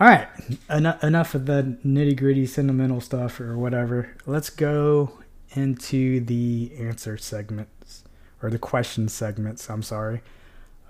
All 0.00 0.06
right, 0.08 0.28
en- 0.70 0.98
enough 1.02 1.34
of 1.34 1.44
the 1.44 1.76
nitty 1.84 2.16
gritty 2.16 2.46
sentimental 2.46 3.02
stuff 3.02 3.38
or 3.38 3.58
whatever. 3.58 4.16
Let's 4.24 4.48
go 4.48 5.18
into 5.52 6.20
the 6.20 6.72
answer 6.78 7.18
segments 7.18 8.04
or 8.42 8.48
the 8.48 8.58
question 8.58 9.08
segments. 9.08 9.68
I'm 9.68 9.82
sorry 9.82 10.22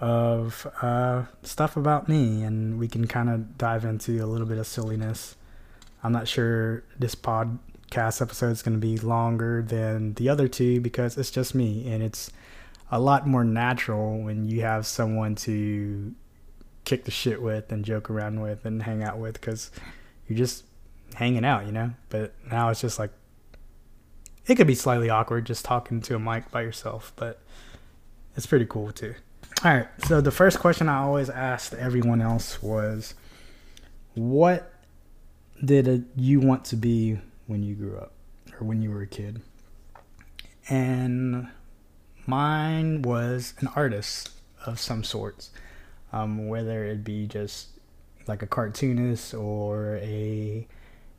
of 0.01 0.67
uh, 0.81 1.25
stuff 1.43 1.77
about 1.77 2.09
me, 2.09 2.43
and 2.43 2.79
we 2.79 2.89
can 2.89 3.07
kind 3.07 3.29
of 3.29 3.59
dive 3.59 3.85
into 3.85 4.25
a 4.25 4.27
little 4.27 4.47
bit 4.47 4.59
of 4.59 4.67
silliness. 4.67 5.37
I'm 6.03 6.13
not 6.13 6.29
sure 6.29 6.85
this 6.99 7.15
podcast 7.15 8.23
episode 8.23 8.51
is 8.53 8.63
going 8.63 8.81
to 8.81 8.87
be 8.87 8.97
longer 8.97 9.63
than 9.63 10.15
the 10.15 10.29
other 10.29 10.49
two 10.49 10.81
because 10.81 11.19
it's 11.19 11.31
just 11.31 11.55
me, 11.55 11.91
and 11.93 12.03
it's 12.03 12.31
a 12.91 12.99
lot 12.99 13.27
more 13.27 13.45
natural 13.45 14.19
when 14.19 14.45
you 14.45 14.63
have 14.63 14.87
someone 14.87 15.35
to 15.35 16.15
kick 16.85 17.05
the 17.05 17.11
shit 17.11 17.41
with 17.41 17.71
and 17.71 17.85
joke 17.85 18.11
around 18.11 18.41
with 18.41 18.65
and 18.65 18.83
hang 18.83 19.03
out 19.03 19.19
with 19.19 19.35
because 19.35 19.71
you're 20.27 20.39
just 20.39 20.65
hanging 21.15 21.45
out, 21.45 21.67
you 21.67 21.73
know. 21.73 21.93
But 22.09 22.35
now 22.51 22.71
it's 22.71 22.81
just 22.81 22.99
like 22.99 23.11
it 24.47 24.57
could 24.57 24.67
be 24.67 24.75
slightly 24.75 25.09
awkward 25.11 25.47
just 25.47 25.65
talking 25.65 26.01
to 26.03 26.17
a 26.17 26.19
mic 26.19 26.51
by 26.51 26.63
yourself, 26.63 27.13
but 27.17 27.41
it's 28.37 28.47
pretty 28.47 28.67
cool 28.67 28.91
too. 28.91 29.15
All 29.65 29.73
right, 29.73 29.89
so 30.07 30.21
the 30.21 30.31
first 30.31 30.59
question 30.59 30.89
I 30.89 31.03
always 31.03 31.29
asked 31.29 31.75
everyone 31.75 32.23
else 32.23 32.63
was, 32.63 33.15
what 34.15 34.73
did 35.63 36.07
you 36.17 36.41
want 36.41 36.65
to 36.67 36.77
be 36.77 37.19
when 37.47 37.63
you 37.63 37.75
grew 37.75 37.99
up 37.99 38.13
or 38.59 38.67
when 38.67 38.81
you 38.81 38.91
were 38.91 39.03
a 39.03 39.07
kid? 39.07 39.43
And 40.69 41.49
mine 42.27 43.03
was 43.03 43.55
an 43.59 43.69
artist 43.75 44.31
of 44.67 44.79
some 44.79 45.05
sorts, 45.05 45.51
um, 46.13 46.49
whether 46.49 46.85
it 46.85 47.05
be 47.05 47.27
just 47.27 47.69
like 48.27 48.43
a 48.43 48.47
cartoonist 48.47 49.35
or 49.35 49.97
a 50.03 50.67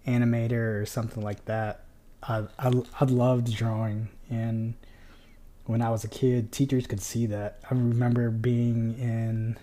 animator 0.08 0.82
or 0.82 0.86
something 0.86 1.24
like 1.24 1.46
that. 1.46 1.86
I, 2.24 2.46
I, 2.60 2.72
I 3.00 3.06
loved 3.06 3.54
drawing 3.54 4.10
and 4.30 4.76
when 5.66 5.82
I 5.82 5.90
was 5.90 6.04
a 6.04 6.08
kid, 6.08 6.52
teachers 6.52 6.88
could 6.88 7.02
see 7.02 7.28
that. 7.28 7.60
I 7.70 7.74
remember 7.74 8.30
being 8.30 8.98
in, 9.00 9.58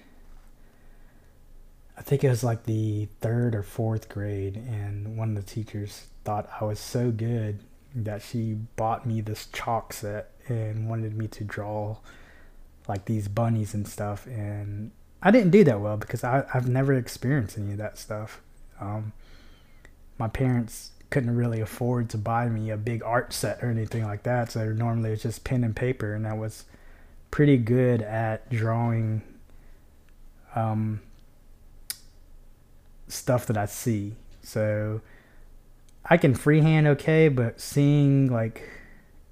I 1.97 2.03
think 2.03 2.25
it 2.25 2.31
was 2.31 2.45
like 2.45 2.65
the 2.65 3.09
third 3.21 3.55
or 3.55 3.63
fourth 3.63 4.09
grade, 4.09 4.57
and 4.57 5.17
one 5.17 5.31
of 5.31 5.35
the 5.37 5.43
teachers 5.51 6.07
thought 6.25 6.49
I 6.61 6.65
was 6.65 6.79
so 6.79 7.11
good 7.11 7.61
that 7.95 8.23
she 8.23 8.55
bought 8.77 9.07
me 9.07 9.21
this 9.21 9.47
chalk 9.53 9.93
set 9.93 10.31
and 10.47 10.89
wanted 10.89 11.17
me 11.17 11.27
to 11.29 11.45
draw 11.45 11.97
like 12.87 13.05
these 13.05 13.29
bunnies 13.29 13.75
and 13.75 13.87
stuff. 13.87 14.27
And 14.27 14.91
I 15.23 15.31
didn't 15.31 15.51
do 15.51 15.65
that 15.65 15.81
well 15.81 15.97
because 15.97 16.25
I, 16.25 16.45
I've 16.55 16.69
never 16.69 16.95
experienced 16.95 17.59
any 17.59 17.73
of 17.73 17.79
that 17.79 17.99
stuff. 17.99 18.41
Um, 18.81 19.13
my 20.19 20.29
parents 20.29 20.93
couldn't 21.11 21.35
really 21.35 21.61
afford 21.61 22.11
to 22.11 22.19
buy 22.19 22.49
me 22.49 22.71
a 22.71 22.77
big 22.77 23.03
art 23.03 23.33
set 23.33 23.63
or 23.63 23.71
anything 23.71 24.05
like 24.05 24.23
that. 24.25 24.53
So 24.53 24.73
normally 24.73 25.13
it's 25.13 25.23
just 25.23 25.45
pen 25.45 25.65
and 25.65 25.75
paper, 25.75 26.15
and 26.15 26.27
I 26.27 26.35
was 26.35 26.65
pretty 27.31 27.57
good 27.57 28.03
at 28.03 28.49
drawing 28.51 29.23
um, 30.55 31.01
stuff 33.09 33.47
that 33.47 33.57
I 33.57 33.67
see. 33.67 34.15
So 34.43 35.01
I 36.11 36.17
can 36.17 36.35
freehand 36.35 36.87
okay, 36.87 37.29
but 37.29 37.61
seeing 37.61 38.31
like 38.31 38.69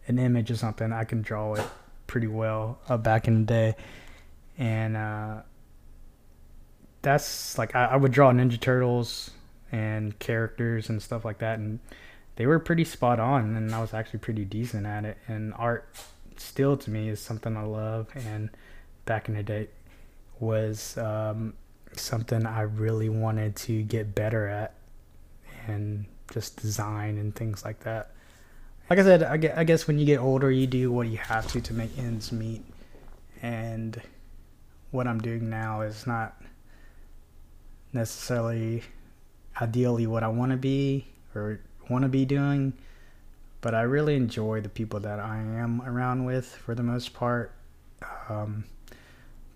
an 0.09 0.19
image 0.19 0.51
or 0.51 0.57
something, 0.57 0.93
I 0.93 1.05
can 1.05 1.23
draw 1.23 1.55
it 1.55 1.67
pretty 2.07 2.27
well 2.27 2.79
uh, 2.89 2.97
back 2.97 3.27
in 3.27 3.41
the 3.41 3.47
day. 3.47 3.77
And 4.59 4.97
uh, 4.97 5.43
that's 7.03 7.57
like 7.57 7.75
I, 7.77 7.87
I 7.87 7.97
would 7.97 8.13
draw 8.13 8.33
Ninja 8.33 8.61
Turtles 8.61 9.31
and 9.71 10.19
characters 10.19 10.89
and 10.89 11.03
stuff 11.03 11.25
like 11.25 11.39
that 11.39 11.59
and 11.59 11.79
they 12.37 12.47
were 12.47 12.59
pretty 12.59 12.85
spot 12.85 13.21
on 13.21 13.57
and 13.57 13.75
I 13.75 13.81
was 13.81 13.95
actually 13.95 14.21
pretty 14.21 14.45
decent 14.45 14.87
at 14.87 15.05
it 15.05 15.19
and 15.29 15.55
art 15.55 15.89
still 16.37 16.77
to 16.77 16.91
me 16.91 17.09
is 17.09 17.21
something 17.21 17.57
I 17.57 17.63
love 17.63 18.09
and 18.15 18.51
back 19.05 19.29
in 19.29 19.35
the 19.35 19.43
day 19.43 19.69
was 20.39 20.99
um, 20.99 21.55
something 21.93 22.45
I 22.45 22.63
really 22.63 23.09
wanted 23.09 23.57
to 23.57 23.83
get 23.83 24.15
better 24.15 24.49
at 24.49 24.75
and 25.67 26.07
just 26.33 26.61
design 26.61 27.19
and 27.19 27.35
things 27.35 27.65
like 27.65 27.81
that. 27.81 28.13
Like 28.89 28.99
I 29.01 29.03
said, 29.03 29.23
I 29.23 29.65
guess 29.65 29.87
when 29.87 29.99
you 29.99 30.07
get 30.07 30.21
older, 30.21 30.51
you 30.51 30.67
do 30.67 30.93
what 30.93 31.09
you 31.09 31.17
have 31.17 31.47
to 31.53 31.61
to 31.61 31.75
make 31.75 31.99
ends 31.99 32.31
meet. 32.31 32.65
And 33.43 34.01
what 34.93 35.07
I'm 35.07 35.21
doing 35.21 35.51
now 35.51 35.81
is 35.81 36.07
not 36.07 36.41
necessarily 37.93 38.83
ideally 39.61 40.07
what 40.07 40.23
I 40.23 40.29
want 40.29 40.53
to 40.53 40.57
be 40.57 41.07
or 41.35 41.61
want 41.91 42.03
to 42.03 42.09
be 42.09 42.25
doing, 42.25 42.75
but 43.61 43.75
I 43.75 43.83
really 43.83 44.15
enjoy 44.15 44.61
the 44.61 44.69
people 44.69 45.01
that 45.01 45.19
I 45.19 45.39
am 45.39 45.83
around 45.83 46.25
with 46.25 46.47
for 46.47 46.75
the 46.75 46.83
most 46.83 47.13
part. 47.13 47.53
Um, 48.29 48.65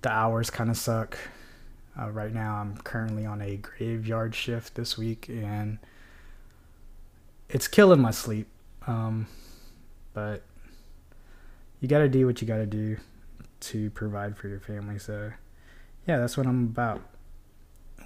the 0.03 0.11
hours 0.11 0.51
kind 0.51 0.71
of 0.71 0.77
suck. 0.77 1.17
Uh, 2.01 2.11
right 2.11 2.33
now, 2.33 2.57
I'm 2.57 2.77
currently 2.79 3.27
on 3.27 3.43
a 3.43 3.57
graveyard 3.57 4.35
shift 4.35 4.75
this 4.75 4.97
week, 4.97 5.29
and 5.29 5.79
it's 7.51 7.69
killing 7.69 8.01
my 8.01 8.11
sleep. 8.11 8.49
Um, 8.87 9.27
but 10.15 10.43
you 11.81 11.89
got 11.89 11.99
to 11.99 12.09
do 12.09 12.27
what 12.27 12.41
you 12.41 12.49
got 12.49 12.57
to 12.57 12.67
do 12.67 12.97
to 13.61 13.91
provide 13.91 14.37
for 14.37 14.49
your 14.49 14.61
family. 14.61 14.99
So, 14.99 15.33
yeah, 16.07 16.19
that's 16.19 16.37
what 16.37 16.47
I'm 16.47 16.65
about 16.65 17.03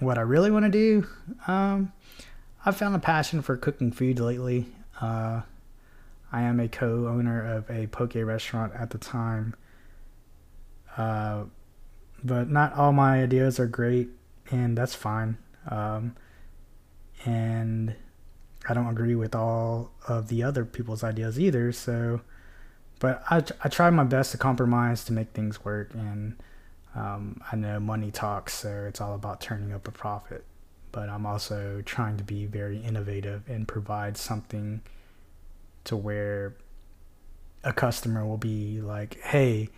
what 0.00 0.18
I 0.18 0.22
really 0.22 0.50
want 0.50 0.64
to 0.64 0.70
do, 0.70 1.06
um, 1.46 1.92
I've 2.64 2.76
found 2.76 2.94
a 2.96 2.98
passion 2.98 3.42
for 3.42 3.56
cooking 3.56 3.92
food 3.92 4.18
lately. 4.18 4.66
Uh, 5.00 5.42
I 6.32 6.42
am 6.42 6.58
a 6.60 6.68
co-owner 6.68 7.56
of 7.56 7.70
a 7.70 7.86
poke 7.88 8.14
restaurant 8.16 8.72
at 8.74 8.90
the 8.90 8.98
time, 8.98 9.54
uh, 10.96 11.44
but 12.22 12.50
not 12.50 12.72
all 12.74 12.92
my 12.92 13.22
ideas 13.22 13.60
are 13.60 13.66
great, 13.66 14.08
and 14.50 14.76
that's 14.76 14.94
fine. 14.94 15.36
Um, 15.68 16.16
and 17.24 17.94
I 18.68 18.74
don't 18.74 18.88
agree 18.88 19.14
with 19.14 19.34
all 19.34 19.90
of 20.08 20.28
the 20.28 20.42
other 20.42 20.64
people's 20.64 21.04
ideas 21.04 21.38
either. 21.38 21.72
So, 21.72 22.20
but 22.98 23.22
I 23.30 23.42
I 23.62 23.68
try 23.68 23.90
my 23.90 24.04
best 24.04 24.32
to 24.32 24.38
compromise 24.38 25.04
to 25.04 25.12
make 25.12 25.30
things 25.32 25.64
work 25.64 25.92
and 25.94 26.36
um, 26.94 27.40
I 27.50 27.56
know 27.56 27.80
money 27.80 28.10
talks, 28.10 28.54
so 28.54 28.86
it's 28.88 29.00
all 29.00 29.14
about 29.14 29.40
turning 29.40 29.72
up 29.72 29.88
a 29.88 29.90
profit. 29.90 30.44
But 30.92 31.08
I'm 31.08 31.26
also 31.26 31.82
trying 31.84 32.16
to 32.18 32.24
be 32.24 32.46
very 32.46 32.78
innovative 32.78 33.48
and 33.48 33.66
provide 33.66 34.16
something 34.16 34.80
to 35.84 35.96
where 35.96 36.54
a 37.64 37.72
customer 37.72 38.24
will 38.24 38.38
be 38.38 38.80
like, 38.80 39.20
hey, 39.22 39.70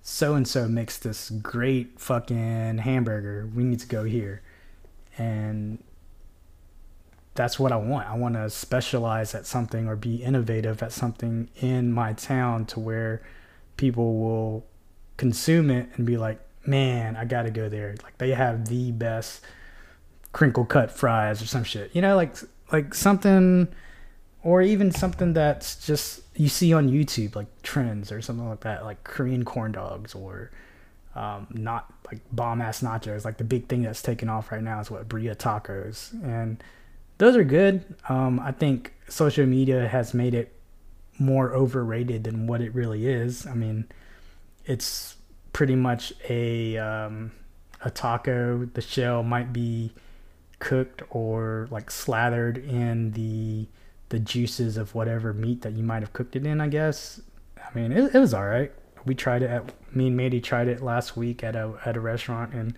so 0.00 0.34
and 0.34 0.48
so 0.48 0.66
makes 0.66 0.96
this 0.98 1.30
great 1.30 2.00
fucking 2.00 2.78
hamburger. 2.78 3.48
We 3.54 3.64
need 3.64 3.80
to 3.80 3.86
go 3.86 4.04
here. 4.04 4.40
And 5.18 5.82
that's 7.34 7.58
what 7.58 7.72
I 7.72 7.76
want. 7.76 8.08
I 8.08 8.16
want 8.16 8.34
to 8.34 8.48
specialize 8.48 9.34
at 9.34 9.46
something 9.46 9.88
or 9.88 9.96
be 9.96 10.16
innovative 10.16 10.82
at 10.82 10.92
something 10.92 11.48
in 11.56 11.92
my 11.92 12.12
town 12.12 12.66
to 12.66 12.80
where 12.80 13.22
people 13.76 14.18
will 14.18 14.66
consume 15.16 15.70
it 15.70 15.88
and 15.94 16.06
be 16.06 16.16
like, 16.16 16.40
man, 16.66 17.16
I 17.16 17.24
gotta 17.24 17.50
go 17.50 17.68
there. 17.68 17.96
Like 18.02 18.18
they 18.18 18.30
have 18.30 18.68
the 18.68 18.92
best 18.92 19.42
crinkle 20.32 20.64
cut 20.64 20.90
fries 20.90 21.42
or 21.42 21.46
some 21.46 21.64
shit. 21.64 21.90
You 21.94 22.02
know, 22.02 22.16
like 22.16 22.34
like 22.72 22.94
something 22.94 23.68
or 24.42 24.62
even 24.62 24.92
something 24.92 25.32
that's 25.32 25.86
just 25.86 26.22
you 26.36 26.48
see 26.48 26.72
on 26.72 26.88
YouTube, 26.88 27.34
like 27.34 27.46
trends 27.62 28.12
or 28.12 28.22
something 28.22 28.48
like 28.48 28.60
that, 28.60 28.84
like 28.84 29.02
Korean 29.04 29.44
corn 29.44 29.72
dogs 29.72 30.14
or 30.14 30.50
um, 31.14 31.46
not 31.50 31.92
like 32.06 32.20
bomb 32.32 32.60
ass 32.60 32.82
nachos. 32.82 33.24
Like 33.24 33.38
the 33.38 33.44
big 33.44 33.68
thing 33.68 33.82
that's 33.82 34.02
taking 34.02 34.28
off 34.28 34.52
right 34.52 34.62
now 34.62 34.80
is 34.80 34.90
what 34.90 35.08
birria 35.08 35.36
tacos, 35.36 36.12
and 36.22 36.62
those 37.18 37.36
are 37.36 37.44
good. 37.44 37.84
Um, 38.08 38.40
I 38.40 38.52
think 38.52 38.92
social 39.08 39.46
media 39.46 39.86
has 39.88 40.14
made 40.14 40.34
it 40.34 40.54
more 41.18 41.54
overrated 41.54 42.24
than 42.24 42.46
what 42.46 42.60
it 42.60 42.74
really 42.74 43.06
is. 43.06 43.46
I 43.46 43.54
mean, 43.54 43.86
it's 44.64 45.16
pretty 45.52 45.76
much 45.76 46.12
a 46.28 46.76
um, 46.78 47.32
a 47.82 47.90
taco. 47.90 48.64
The 48.66 48.80
shell 48.80 49.22
might 49.22 49.52
be 49.52 49.92
cooked 50.58 51.02
or 51.10 51.68
like 51.70 51.90
slathered 51.90 52.58
in 52.58 53.12
the 53.12 53.68
the 54.08 54.18
juices 54.18 54.76
of 54.76 54.94
whatever 54.94 55.32
meat 55.32 55.62
that 55.62 55.72
you 55.72 55.82
might 55.82 56.02
have 56.02 56.12
cooked 56.12 56.36
it 56.36 56.46
in. 56.46 56.60
I 56.60 56.68
guess. 56.68 57.20
I 57.58 57.78
mean, 57.78 57.92
it, 57.92 58.14
it 58.14 58.18
was 58.18 58.34
all 58.34 58.46
right. 58.46 58.72
We 59.06 59.14
tried 59.14 59.42
it 59.42 59.50
at 59.50 59.72
me 59.94 60.08
and 60.08 60.18
Mady 60.18 60.42
tried 60.42 60.68
it 60.68 60.82
last 60.82 61.16
week 61.16 61.44
at 61.44 61.54
a 61.54 61.74
at 61.84 61.96
a 61.96 62.00
restaurant 62.00 62.54
in 62.54 62.76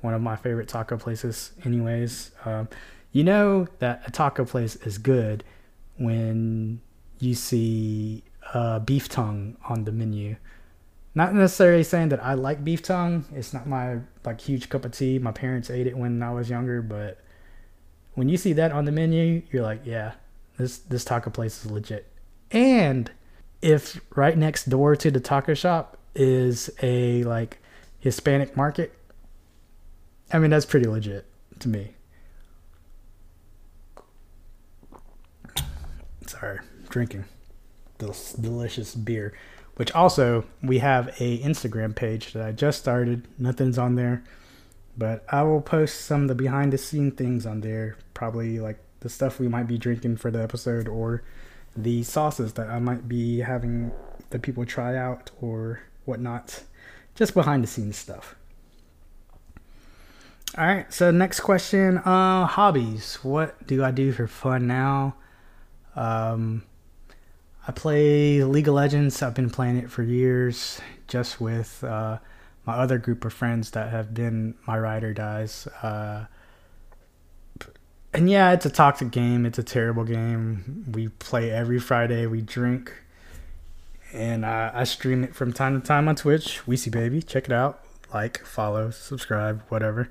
one 0.00 0.14
of 0.14 0.20
my 0.20 0.36
favorite 0.36 0.68
taco 0.68 0.96
places. 0.96 1.52
Anyways, 1.64 2.30
um, 2.44 2.68
you 3.12 3.24
know 3.24 3.66
that 3.78 4.02
a 4.06 4.10
taco 4.10 4.44
place 4.44 4.76
is 4.76 4.98
good 4.98 5.44
when 5.96 6.80
you 7.18 7.34
see 7.34 8.22
beef 8.84 9.08
tongue 9.08 9.56
on 9.68 9.84
the 9.84 9.92
menu 9.92 10.36
not 11.18 11.34
necessarily 11.34 11.82
saying 11.82 12.10
that 12.10 12.24
I 12.24 12.34
like 12.34 12.62
beef 12.62 12.80
tongue. 12.80 13.24
It's 13.34 13.52
not 13.52 13.66
my 13.66 13.98
like 14.24 14.40
huge 14.40 14.68
cup 14.68 14.84
of 14.84 14.92
tea. 14.92 15.18
My 15.18 15.32
parents 15.32 15.68
ate 15.68 15.88
it 15.88 15.96
when 15.96 16.22
I 16.22 16.30
was 16.32 16.48
younger, 16.48 16.80
but 16.80 17.18
when 18.14 18.28
you 18.28 18.36
see 18.36 18.52
that 18.52 18.70
on 18.70 18.84
the 18.84 18.92
menu, 18.92 19.42
you're 19.50 19.64
like, 19.64 19.80
yeah, 19.84 20.12
this 20.58 20.78
this 20.78 21.04
taco 21.04 21.30
place 21.30 21.64
is 21.64 21.72
legit. 21.72 22.06
And 22.52 23.10
if 23.60 24.00
right 24.14 24.38
next 24.38 24.70
door 24.70 24.94
to 24.94 25.10
the 25.10 25.18
taco 25.18 25.54
shop 25.54 25.98
is 26.14 26.70
a 26.82 27.24
like 27.24 27.58
Hispanic 27.98 28.56
market, 28.56 28.92
I 30.32 30.38
mean 30.38 30.50
that's 30.50 30.66
pretty 30.66 30.86
legit 30.86 31.26
to 31.58 31.68
me. 31.68 31.94
Sorry, 36.28 36.60
drinking 36.88 37.24
this 37.98 38.32
delicious 38.34 38.94
beer 38.94 39.34
which 39.78 39.92
also 39.92 40.44
we 40.60 40.80
have 40.80 41.06
a 41.20 41.38
Instagram 41.38 41.94
page 41.94 42.32
that 42.32 42.44
I 42.44 42.50
just 42.50 42.80
started. 42.80 43.28
Nothing's 43.38 43.78
on 43.78 43.94
there, 43.94 44.24
but 44.96 45.24
I 45.28 45.44
will 45.44 45.60
post 45.60 46.00
some 46.00 46.22
of 46.22 46.28
the 46.28 46.34
behind 46.34 46.72
the 46.72 46.78
scene 46.78 47.12
things 47.12 47.46
on 47.46 47.60
there. 47.60 47.96
Probably 48.12 48.58
like 48.58 48.80
the 49.00 49.08
stuff 49.08 49.38
we 49.38 49.46
might 49.46 49.68
be 49.68 49.78
drinking 49.78 50.16
for 50.16 50.32
the 50.32 50.42
episode 50.42 50.88
or 50.88 51.22
the 51.76 52.02
sauces 52.02 52.54
that 52.54 52.68
I 52.68 52.80
might 52.80 53.06
be 53.06 53.38
having 53.38 53.92
the 54.30 54.40
people 54.40 54.66
try 54.66 54.96
out 54.96 55.30
or 55.40 55.82
whatnot. 56.06 56.64
Just 57.14 57.32
behind 57.32 57.62
the 57.62 57.68
scenes 57.68 57.96
stuff. 57.96 58.34
All 60.56 60.66
right. 60.66 60.92
So 60.92 61.12
next 61.12 61.38
question. 61.38 61.98
Uh, 61.98 62.46
hobbies. 62.46 63.20
What 63.22 63.64
do 63.64 63.84
I 63.84 63.92
do 63.92 64.10
for 64.10 64.26
fun 64.26 64.66
now? 64.66 65.14
Um, 65.98 66.62
I 67.66 67.72
play 67.72 68.44
League 68.44 68.68
of 68.68 68.74
Legends. 68.74 69.20
I've 69.20 69.34
been 69.34 69.50
playing 69.50 69.78
it 69.78 69.90
for 69.90 70.04
years, 70.04 70.80
just 71.08 71.40
with 71.40 71.82
uh, 71.82 72.18
my 72.64 72.74
other 72.74 72.98
group 72.98 73.24
of 73.24 73.32
friends 73.32 73.72
that 73.72 73.90
have 73.90 74.14
been 74.14 74.54
my 74.64 74.78
ride 74.78 75.02
or 75.02 75.12
dies. 75.12 75.66
Uh, 75.82 76.26
and 78.14 78.30
yeah, 78.30 78.52
it's 78.52 78.64
a 78.64 78.70
toxic 78.70 79.10
game. 79.10 79.44
It's 79.44 79.58
a 79.58 79.62
terrible 79.62 80.04
game. 80.04 80.84
We 80.92 81.08
play 81.08 81.50
every 81.50 81.80
Friday. 81.80 82.26
We 82.26 82.42
drink, 82.42 82.92
and 84.12 84.46
I, 84.46 84.70
I 84.72 84.84
stream 84.84 85.24
it 85.24 85.34
from 85.34 85.52
time 85.52 85.78
to 85.78 85.86
time 85.86 86.08
on 86.08 86.14
Twitch. 86.14 86.62
Weezy 86.64 86.92
Baby, 86.92 87.22
check 87.22 87.46
it 87.46 87.52
out. 87.52 87.82
Like, 88.14 88.38
follow, 88.46 88.90
subscribe, 88.90 89.62
whatever. 89.68 90.08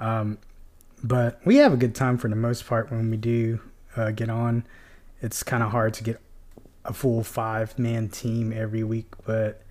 Um, 0.00 0.38
but 1.04 1.38
we 1.44 1.56
have 1.56 1.72
a 1.74 1.76
good 1.76 1.94
time 1.94 2.16
for 2.16 2.28
the 2.28 2.34
most 2.34 2.66
part 2.66 2.90
when 2.90 3.10
we 3.10 3.18
do 3.18 3.60
uh, 3.94 4.10
get 4.10 4.30
on. 4.30 4.64
It's 5.20 5.42
kind 5.42 5.62
of 5.62 5.70
hard 5.70 5.94
to 5.94 6.04
get 6.04 6.20
a 6.84 6.92
full 6.92 7.22
five 7.22 7.78
man 7.78 8.08
team 8.08 8.52
every 8.52 8.84
week, 8.84 9.12
but 9.26 9.62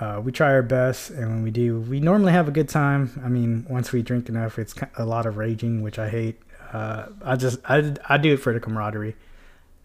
uh, 0.00 0.20
we 0.22 0.32
try 0.32 0.52
our 0.52 0.62
best. 0.62 1.10
And 1.10 1.28
when 1.28 1.42
we 1.42 1.50
do, 1.50 1.80
we 1.80 2.00
normally 2.00 2.32
have 2.32 2.48
a 2.48 2.50
good 2.50 2.68
time. 2.68 3.20
I 3.24 3.28
mean, 3.28 3.66
once 3.68 3.92
we 3.92 4.02
drink 4.02 4.28
enough, 4.28 4.58
it's 4.58 4.74
a 4.96 5.04
lot 5.04 5.26
of 5.26 5.36
raging, 5.36 5.82
which 5.82 5.98
I 5.98 6.08
hate. 6.08 6.40
Uh, 6.72 7.06
I 7.22 7.36
just 7.36 7.60
I, 7.64 7.94
I 8.08 8.18
do 8.18 8.34
it 8.34 8.38
for 8.38 8.52
the 8.52 8.60
camaraderie. 8.60 9.16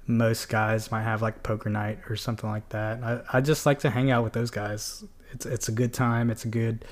Most 0.07 0.49
guys 0.49 0.91
might 0.91 1.03
have 1.03 1.21
like 1.21 1.43
poker 1.43 1.69
night 1.69 1.99
or 2.09 2.15
something 2.15 2.49
like 2.49 2.67
that. 2.69 3.03
I, 3.03 3.38
I 3.38 3.41
just 3.41 3.65
like 3.67 3.79
to 3.79 3.91
hang 3.91 4.09
out 4.09 4.23
with 4.23 4.33
those 4.33 4.49
guys. 4.49 5.03
It's 5.31 5.45
it's 5.45 5.69
a 5.69 5.71
good 5.71 5.93
time. 5.93 6.31
It's 6.31 6.45
a 6.45 6.47
good 6.47 6.85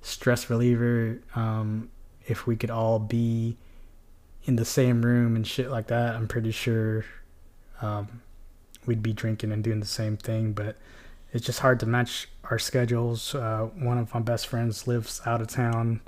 stress 0.00 0.48
reliever. 0.48 1.20
Um, 1.34 1.90
if 2.26 2.46
we 2.46 2.56
could 2.56 2.70
all 2.70 2.98
be 2.98 3.58
in 4.44 4.56
the 4.56 4.64
same 4.64 5.02
room 5.02 5.36
and 5.36 5.46
shit 5.46 5.70
like 5.70 5.86
that, 5.88 6.14
I'm 6.14 6.28
pretty 6.28 6.50
sure 6.50 7.04
um, 7.80 8.22
we'd 8.86 9.02
be 9.02 9.12
drinking 9.12 9.52
and 9.52 9.62
doing 9.62 9.80
the 9.80 9.86
same 9.86 10.16
thing. 10.16 10.52
But 10.52 10.76
it's 11.32 11.46
just 11.46 11.60
hard 11.60 11.80
to 11.80 11.86
match 11.86 12.28
our 12.44 12.58
schedules. 12.58 13.34
Uh, 13.34 13.68
one 13.78 13.98
of 13.98 14.12
my 14.12 14.20
best 14.20 14.46
friends 14.46 14.86
lives 14.86 15.20
out 15.24 15.40
of 15.40 15.48
town, 15.48 16.00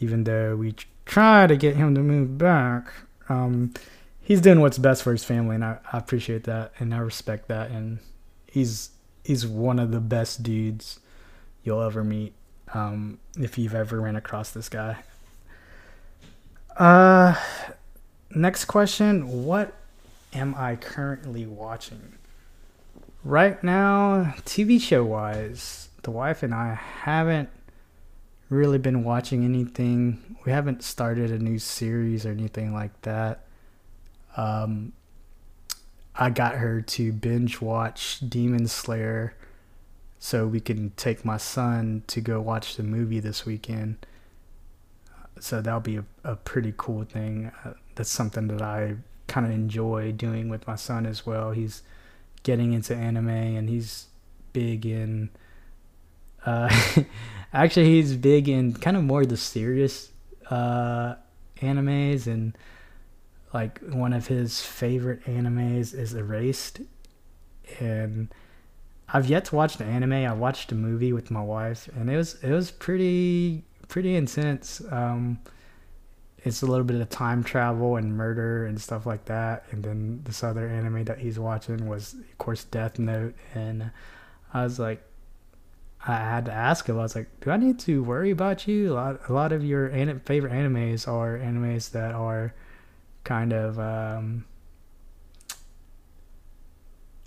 even 0.00 0.24
though 0.24 0.56
we 0.56 0.74
try 1.06 1.46
to 1.46 1.56
get 1.56 1.76
him 1.76 1.94
to 1.94 2.02
move 2.02 2.38
back. 2.38 2.92
Um, 3.28 3.72
he's 4.20 4.40
doing 4.40 4.60
what's 4.60 4.78
best 4.78 5.02
for 5.02 5.12
his 5.12 5.24
family, 5.24 5.54
and 5.54 5.64
I, 5.64 5.78
I 5.92 5.98
appreciate 5.98 6.44
that 6.44 6.72
and 6.78 6.94
I 6.94 6.98
respect 6.98 7.48
that. 7.48 7.70
And 7.70 8.00
he's 8.46 8.90
he's 9.24 9.46
one 9.46 9.78
of 9.78 9.92
the 9.92 10.00
best 10.00 10.42
dudes 10.42 10.98
you'll 11.62 11.82
ever 11.82 12.02
meet 12.02 12.34
um, 12.74 13.18
if 13.38 13.56
you've 13.56 13.74
ever 13.74 14.00
ran 14.00 14.16
across 14.16 14.50
this 14.50 14.68
guy. 14.68 14.98
Uh, 16.76 17.34
next 18.30 18.64
question: 18.66 19.44
What 19.44 19.74
am 20.32 20.54
I 20.56 20.76
currently 20.76 21.46
watching? 21.46 22.14
Right 23.24 23.62
now, 23.62 24.34
TV 24.44 24.80
show 24.80 25.04
wise, 25.04 25.88
the 26.02 26.10
wife 26.10 26.42
and 26.42 26.52
I 26.52 26.74
haven't 26.74 27.50
really 28.48 28.78
been 28.78 29.04
watching 29.04 29.44
anything. 29.44 30.36
We 30.44 30.52
haven't 30.52 30.82
started 30.82 31.30
a 31.30 31.38
new 31.38 31.58
series 31.58 32.26
or 32.26 32.30
anything 32.30 32.74
like 32.74 33.00
that. 33.02 33.44
Um, 34.36 34.92
I 36.14 36.30
got 36.30 36.56
her 36.56 36.80
to 36.80 37.12
binge 37.12 37.60
watch 37.60 38.20
Demon 38.28 38.66
Slayer 38.66 39.34
so 40.18 40.46
we 40.46 40.60
can 40.60 40.90
take 40.96 41.24
my 41.24 41.36
son 41.36 42.02
to 42.08 42.20
go 42.20 42.40
watch 42.40 42.76
the 42.76 42.82
movie 42.82 43.20
this 43.20 43.46
weekend. 43.46 44.06
So 45.40 45.60
that'll 45.60 45.80
be 45.80 45.96
a, 45.96 46.04
a 46.24 46.36
pretty 46.36 46.74
cool 46.76 47.04
thing. 47.04 47.50
Uh, 47.64 47.72
that's 47.94 48.10
something 48.10 48.48
that 48.48 48.62
I 48.62 48.96
kind 49.26 49.46
of 49.46 49.52
enjoy 49.52 50.12
doing 50.12 50.48
with 50.48 50.66
my 50.66 50.76
son 50.76 51.06
as 51.06 51.26
well. 51.26 51.52
He's 51.52 51.82
getting 52.42 52.72
into 52.72 52.94
anime 52.94 53.28
and 53.28 53.68
he's 53.68 54.06
big 54.52 54.84
in 54.84 55.30
uh, 56.44 56.74
actually, 57.52 57.86
he's 57.86 58.16
big 58.16 58.48
in 58.48 58.74
kind 58.74 58.96
of 58.96 59.04
more 59.04 59.24
the 59.24 59.36
serious 59.36 60.10
uh, 60.50 61.14
animes, 61.60 62.26
and 62.26 62.56
like 63.52 63.80
one 63.80 64.12
of 64.12 64.26
his 64.26 64.60
favorite 64.60 65.24
animes 65.24 65.94
is 65.94 66.14
Erased, 66.14 66.80
and 67.80 68.28
I've 69.08 69.26
yet 69.26 69.46
to 69.46 69.56
watch 69.56 69.76
the 69.76 69.84
anime. 69.84 70.12
I 70.12 70.32
watched 70.32 70.72
a 70.72 70.74
movie 70.74 71.12
with 71.12 71.30
my 71.30 71.42
wife, 71.42 71.88
and 71.94 72.10
it 72.10 72.16
was 72.16 72.34
it 72.42 72.50
was 72.50 72.70
pretty 72.70 73.64
pretty 73.92 74.16
intense. 74.16 74.80
Um, 74.90 75.38
it's 76.38 76.62
a 76.62 76.66
little 76.66 76.84
bit 76.84 76.98
of 76.98 77.10
time 77.10 77.44
travel 77.44 77.96
and 77.96 78.16
murder 78.16 78.64
and 78.64 78.80
stuff 78.80 79.04
like 79.04 79.26
that. 79.26 79.66
And 79.70 79.84
then 79.84 80.22
this 80.24 80.42
other 80.42 80.66
anime 80.66 81.04
that 81.04 81.18
he's 81.18 81.38
watching 81.38 81.86
was, 81.86 82.14
of 82.14 82.38
course, 82.38 82.64
Death 82.64 82.98
Note, 82.98 83.34
and 83.54 83.90
I 84.54 84.64
was 84.64 84.78
like, 84.78 85.02
I 86.06 86.14
had 86.14 86.46
to 86.46 86.52
ask 86.52 86.88
him. 86.88 86.98
I 86.98 87.02
was 87.02 87.14
like, 87.14 87.28
"Do 87.40 87.50
I 87.50 87.58
need 87.58 87.78
to 87.80 88.02
worry 88.02 88.30
about 88.30 88.66
you?" 88.66 88.92
A 88.92 88.94
lot, 88.94 89.20
a 89.28 89.32
lot 89.34 89.52
of 89.52 89.62
your 89.62 89.90
favorite 90.24 90.52
animes 90.52 91.06
are 91.06 91.36
animes 91.36 91.90
that 91.90 92.14
are 92.14 92.54
kind 93.24 93.52
of 93.52 93.78
um, 93.78 94.46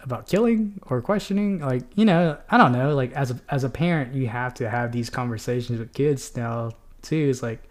about 0.05 0.27
killing 0.27 0.79
or 0.83 1.01
questioning. 1.01 1.59
Like, 1.59 1.83
you 1.95 2.05
know, 2.05 2.37
I 2.49 2.57
don't 2.57 2.71
know. 2.71 2.95
Like, 2.95 3.11
as 3.13 3.31
a 3.31 3.39
as 3.49 3.63
a 3.63 3.69
parent, 3.69 4.13
you 4.13 4.27
have 4.27 4.53
to 4.55 4.69
have 4.69 4.91
these 4.91 5.09
conversations 5.09 5.79
with 5.79 5.93
kids 5.93 6.35
now 6.35 6.71
too. 7.01 7.27
It's 7.29 7.43
like 7.43 7.63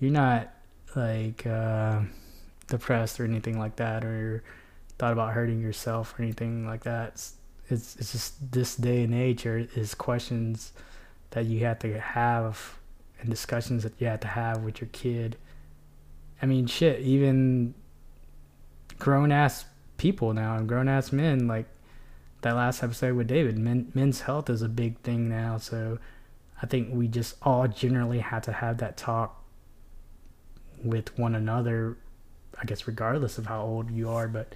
you're 0.00 0.10
not 0.10 0.52
like 0.94 1.46
uh, 1.46 2.00
depressed 2.66 3.18
or 3.20 3.24
anything 3.24 3.58
like 3.58 3.76
that, 3.76 4.04
or 4.04 4.42
thought 4.98 5.12
about 5.12 5.32
hurting 5.32 5.60
yourself 5.60 6.14
or 6.18 6.22
anything 6.22 6.66
like 6.66 6.84
that. 6.84 7.08
It's, 7.08 7.32
it's 7.68 7.96
it's 7.96 8.12
just 8.12 8.52
this 8.52 8.76
day 8.76 9.02
and 9.04 9.14
age 9.14 9.46
are, 9.46 9.58
is 9.74 9.94
questions 9.94 10.72
that 11.30 11.46
you 11.46 11.64
have 11.64 11.78
to 11.80 11.98
have 11.98 12.78
and 13.20 13.30
discussions 13.30 13.82
that 13.82 13.92
you 13.98 14.06
have 14.06 14.20
to 14.20 14.28
have 14.28 14.62
with 14.62 14.80
your 14.80 14.90
kid. 14.92 15.36
I 16.42 16.46
mean, 16.46 16.66
shit, 16.66 17.00
even 17.00 17.74
grown 18.98 19.32
ass 19.32 19.64
people 19.96 20.32
now 20.32 20.56
and 20.56 20.68
grown 20.68 20.88
ass 20.88 21.12
men, 21.12 21.46
like 21.46 21.66
that 22.42 22.54
last 22.54 22.82
episode 22.82 23.16
with 23.16 23.26
David, 23.26 23.58
men, 23.58 23.90
men's 23.94 24.22
health 24.22 24.50
is 24.50 24.62
a 24.62 24.68
big 24.68 24.98
thing 25.00 25.28
now. 25.28 25.58
So 25.58 25.98
I 26.60 26.66
think 26.66 26.90
we 26.92 27.08
just 27.08 27.36
all 27.42 27.66
generally 27.68 28.20
have 28.20 28.42
to 28.42 28.52
have 28.52 28.78
that 28.78 28.96
talk 28.96 29.42
with 30.82 31.18
one 31.18 31.34
another, 31.34 31.96
I 32.60 32.64
guess, 32.64 32.86
regardless 32.86 33.38
of 33.38 33.46
how 33.46 33.62
old 33.62 33.90
you 33.90 34.10
are. 34.10 34.28
But 34.28 34.54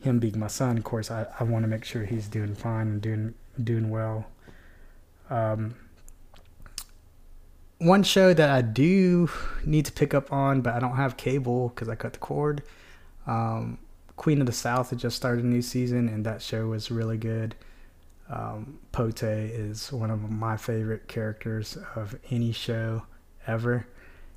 him 0.00 0.18
being 0.18 0.38
my 0.38 0.48
son, 0.48 0.76
of 0.76 0.84
course, 0.84 1.10
I, 1.10 1.26
I 1.40 1.44
want 1.44 1.64
to 1.64 1.68
make 1.68 1.84
sure 1.84 2.04
he's 2.04 2.28
doing 2.28 2.54
fine 2.54 2.88
and 2.88 3.00
doing 3.00 3.34
doing 3.62 3.90
well. 3.90 4.26
Um, 5.30 5.74
one 7.78 8.02
show 8.02 8.34
that 8.34 8.50
I 8.50 8.62
do 8.62 9.30
need 9.64 9.86
to 9.86 9.92
pick 9.92 10.14
up 10.14 10.32
on, 10.32 10.60
but 10.60 10.74
I 10.74 10.78
don't 10.78 10.96
have 10.96 11.16
cable 11.16 11.70
because 11.70 11.88
I 11.88 11.94
cut 11.94 12.14
the 12.14 12.18
cord. 12.18 12.62
Um, 13.26 13.78
Queen 14.16 14.40
of 14.40 14.46
the 14.46 14.52
South 14.52 14.90
had 14.90 14.98
just 14.98 15.16
started 15.16 15.44
a 15.44 15.48
new 15.48 15.62
season, 15.62 16.08
and 16.08 16.24
that 16.24 16.40
show 16.40 16.68
was 16.68 16.90
really 16.90 17.18
good. 17.18 17.54
Um, 18.28 18.78
Pote 18.92 19.22
is 19.22 19.92
one 19.92 20.10
of 20.10 20.30
my 20.30 20.56
favorite 20.56 21.08
characters 21.08 21.76
of 21.94 22.16
any 22.30 22.52
show 22.52 23.02
ever. 23.46 23.86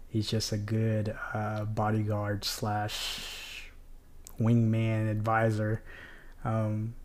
He's 0.10 0.30
just 0.30 0.52
a 0.52 0.58
good 0.58 1.16
uh, 1.34 1.66
bodyguard 1.66 2.44
slash 2.44 3.70
wingman 4.40 5.10
advisor. 5.10 5.84
Um, 6.44 6.96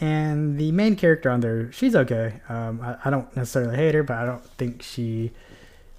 and 0.00 0.58
the 0.58 0.70
main 0.72 0.96
character 0.96 1.30
on 1.30 1.40
there, 1.40 1.72
she's 1.72 1.96
okay. 1.96 2.40
Um, 2.48 2.80
I, 2.80 2.96
I, 3.06 3.10
don't 3.10 3.34
necessarily 3.36 3.76
hate 3.76 3.94
her, 3.94 4.02
but 4.02 4.16
I 4.16 4.26
don't 4.26 4.44
think 4.44 4.82
she 4.82 5.32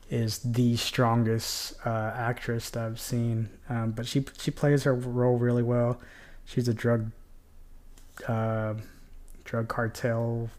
is 0.10 0.39
the 0.39 0.76
strongest 0.76 1.76
uh, 1.86 2.12
actress 2.15 2.69
that 2.72 2.84
I've 2.84 3.00
seen. 3.00 3.50
Um, 3.69 3.91
but 3.91 4.08
she 4.08 4.26
she 4.38 4.52
plays 4.52 4.84
her 4.84 4.93
role 4.93 5.38
really 5.38 5.63
well. 5.63 6.00
She's 6.45 6.67
a 6.67 6.74
drug 6.74 7.12
uh, 8.28 8.74
drug 9.43 9.67
cartel 9.67 10.50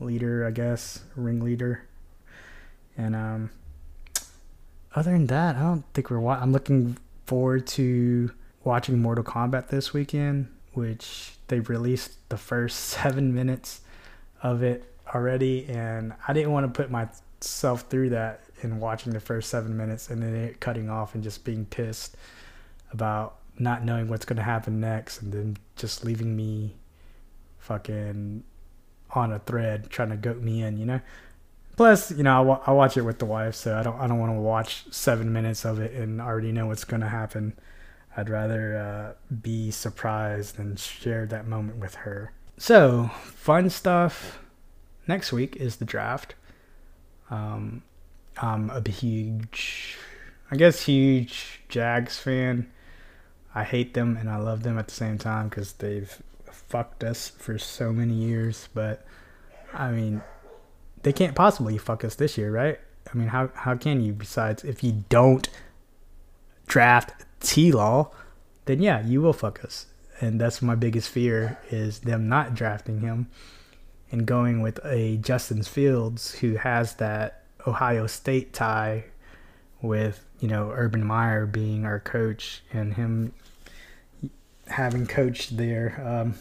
leader, 0.00 0.46
I 0.46 0.50
guess, 0.50 1.00
ringleader. 1.16 1.84
And 2.96 3.14
um, 3.14 3.50
other 4.94 5.12
than 5.12 5.26
that, 5.26 5.56
I 5.56 5.60
don't 5.60 5.84
think 5.94 6.10
we're. 6.10 6.18
Wa- 6.18 6.38
I'm 6.40 6.52
looking 6.52 6.96
forward 7.26 7.66
to 7.68 8.32
watching 8.64 9.00
Mortal 9.00 9.24
Kombat 9.24 9.68
this 9.68 9.92
weekend, 9.92 10.48
which 10.72 11.32
they 11.48 11.60
released 11.60 12.28
the 12.28 12.38
first 12.38 12.80
seven 12.84 13.34
minutes 13.34 13.82
of 14.42 14.62
it 14.62 14.84
already, 15.14 15.66
and 15.68 16.14
I 16.26 16.32
didn't 16.32 16.52
want 16.52 16.72
to 16.72 16.82
put 16.82 16.90
myself 16.90 17.82
through 17.82 18.10
that 18.10 18.40
in 18.62 18.80
watching 18.80 19.12
the 19.12 19.20
first 19.20 19.50
seven 19.50 19.76
minutes 19.76 20.10
and 20.10 20.22
then 20.22 20.34
it 20.34 20.60
cutting 20.60 20.88
off 20.90 21.14
and 21.14 21.22
just 21.22 21.44
being 21.44 21.64
pissed 21.66 22.16
about 22.92 23.36
not 23.58 23.84
knowing 23.84 24.08
what's 24.08 24.24
going 24.24 24.36
to 24.36 24.42
happen 24.42 24.80
next 24.80 25.22
and 25.22 25.32
then 25.32 25.56
just 25.76 26.04
leaving 26.04 26.36
me 26.36 26.74
fucking 27.58 28.44
on 29.10 29.32
a 29.32 29.38
thread 29.40 29.90
trying 29.90 30.10
to 30.10 30.16
goat 30.16 30.40
me 30.40 30.62
in, 30.62 30.78
you 30.78 30.86
know? 30.86 31.00
Plus, 31.76 32.10
you 32.10 32.24
know, 32.24 32.60
I 32.66 32.72
watch 32.72 32.96
it 32.96 33.02
with 33.02 33.20
the 33.20 33.24
wife, 33.24 33.54
so 33.54 33.78
I 33.78 33.84
don't 33.84 33.96
I 34.00 34.08
don't 34.08 34.18
want 34.18 34.32
to 34.32 34.40
watch 34.40 34.84
seven 34.90 35.32
minutes 35.32 35.64
of 35.64 35.78
it 35.78 35.92
and 35.92 36.20
already 36.20 36.50
know 36.50 36.66
what's 36.66 36.84
going 36.84 37.02
to 37.02 37.08
happen. 37.08 37.56
I'd 38.16 38.28
rather 38.28 38.76
uh, 38.76 39.34
be 39.42 39.70
surprised 39.70 40.58
and 40.58 40.76
share 40.76 41.24
that 41.26 41.46
moment 41.46 41.78
with 41.78 41.94
her. 41.94 42.32
So, 42.56 43.12
fun 43.22 43.70
stuff. 43.70 44.40
Next 45.06 45.32
week 45.32 45.54
is 45.54 45.76
the 45.76 45.84
draft. 45.84 46.34
Um, 47.30 47.82
I'm 48.40 48.70
a 48.70 48.88
huge, 48.88 49.96
I 50.50 50.56
guess, 50.56 50.82
huge 50.82 51.60
Jags 51.68 52.18
fan. 52.18 52.70
I 53.54 53.64
hate 53.64 53.94
them 53.94 54.16
and 54.16 54.30
I 54.30 54.36
love 54.36 54.62
them 54.62 54.78
at 54.78 54.88
the 54.88 54.94
same 54.94 55.18
time 55.18 55.48
because 55.48 55.72
they've 55.74 56.22
fucked 56.50 57.02
us 57.02 57.28
for 57.28 57.58
so 57.58 57.92
many 57.92 58.14
years. 58.14 58.68
But 58.74 59.04
I 59.72 59.90
mean, 59.90 60.22
they 61.02 61.12
can't 61.12 61.34
possibly 61.34 61.78
fuck 61.78 62.04
us 62.04 62.14
this 62.14 62.38
year, 62.38 62.50
right? 62.50 62.78
I 63.12 63.16
mean, 63.16 63.28
how 63.28 63.50
how 63.54 63.76
can 63.76 64.00
you? 64.00 64.12
Besides, 64.12 64.64
if 64.64 64.84
you 64.84 65.04
don't 65.08 65.48
draft 66.66 67.24
T 67.40 67.72
Law, 67.72 68.10
then 68.66 68.82
yeah, 68.82 69.04
you 69.04 69.22
will 69.22 69.32
fuck 69.32 69.64
us. 69.64 69.86
And 70.20 70.40
that's 70.40 70.60
my 70.60 70.74
biggest 70.74 71.08
fear 71.08 71.58
is 71.70 72.00
them 72.00 72.28
not 72.28 72.54
drafting 72.54 73.00
him 73.00 73.28
and 74.10 74.26
going 74.26 74.62
with 74.62 74.80
a 74.84 75.16
Justin 75.18 75.62
Fields 75.62 76.34
who 76.36 76.56
has 76.56 76.94
that 76.94 77.44
Ohio 77.68 78.06
State 78.06 78.52
tie 78.52 79.04
with, 79.80 80.24
you 80.40 80.48
know, 80.48 80.70
Urban 80.72 81.04
Meyer 81.04 81.46
being 81.46 81.84
our 81.84 82.00
coach 82.00 82.62
and 82.72 82.94
him 82.94 83.32
having 84.66 85.06
coached 85.06 85.56
there. 85.56 86.02
Um, 86.04 86.34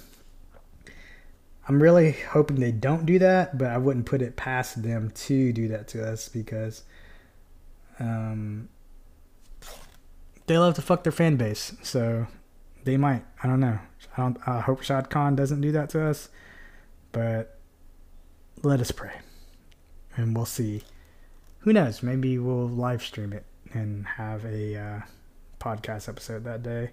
I'm 1.68 1.82
really 1.82 2.14
hoping 2.14 2.60
they 2.60 2.72
don't 2.72 3.06
do 3.06 3.20
that, 3.20 3.58
but 3.58 3.68
I 3.68 3.78
wouldn't 3.78 4.06
put 4.06 4.22
it 4.22 4.36
past 4.38 4.84
them 4.84 5.12
to 5.12 5.52
do 5.52 5.68
that 5.68 5.88
to 5.90 6.10
us 6.10 6.30
because 6.30 6.84
um, 8.00 8.70
they 10.46 10.58
love 10.58 10.76
to 10.76 10.82
fuck 10.82 11.04
their 11.04 11.12
fan 11.12 11.36
base. 11.36 11.74
So 11.84 12.28
they 12.86 12.96
might. 12.96 13.26
I 13.44 13.48
don't 13.48 13.60
know. 13.60 13.80
I 14.16 14.22
don't. 14.22 14.38
I 14.48 14.62
hope 14.62 14.82
Shad 14.82 15.10
Khan 15.10 15.36
doesn't 15.36 15.60
do 15.60 15.74
that 15.74 15.90
to 15.90 16.06
us, 16.06 16.30
but 17.12 17.60
let 18.64 18.80
us 18.80 18.92
pray, 18.92 19.12
and 20.16 20.36
we'll 20.36 20.46
see. 20.46 20.84
Who 21.68 21.74
knows? 21.74 22.02
Maybe 22.02 22.38
we'll 22.40 22.70
live 22.70 23.04
stream 23.04 23.34
it 23.34 23.44
and 23.74 24.08
have 24.08 24.46
a 24.46 24.78
uh, 24.78 25.00
podcast 25.60 26.08
episode 26.08 26.46
that 26.46 26.64
day. 26.64 26.92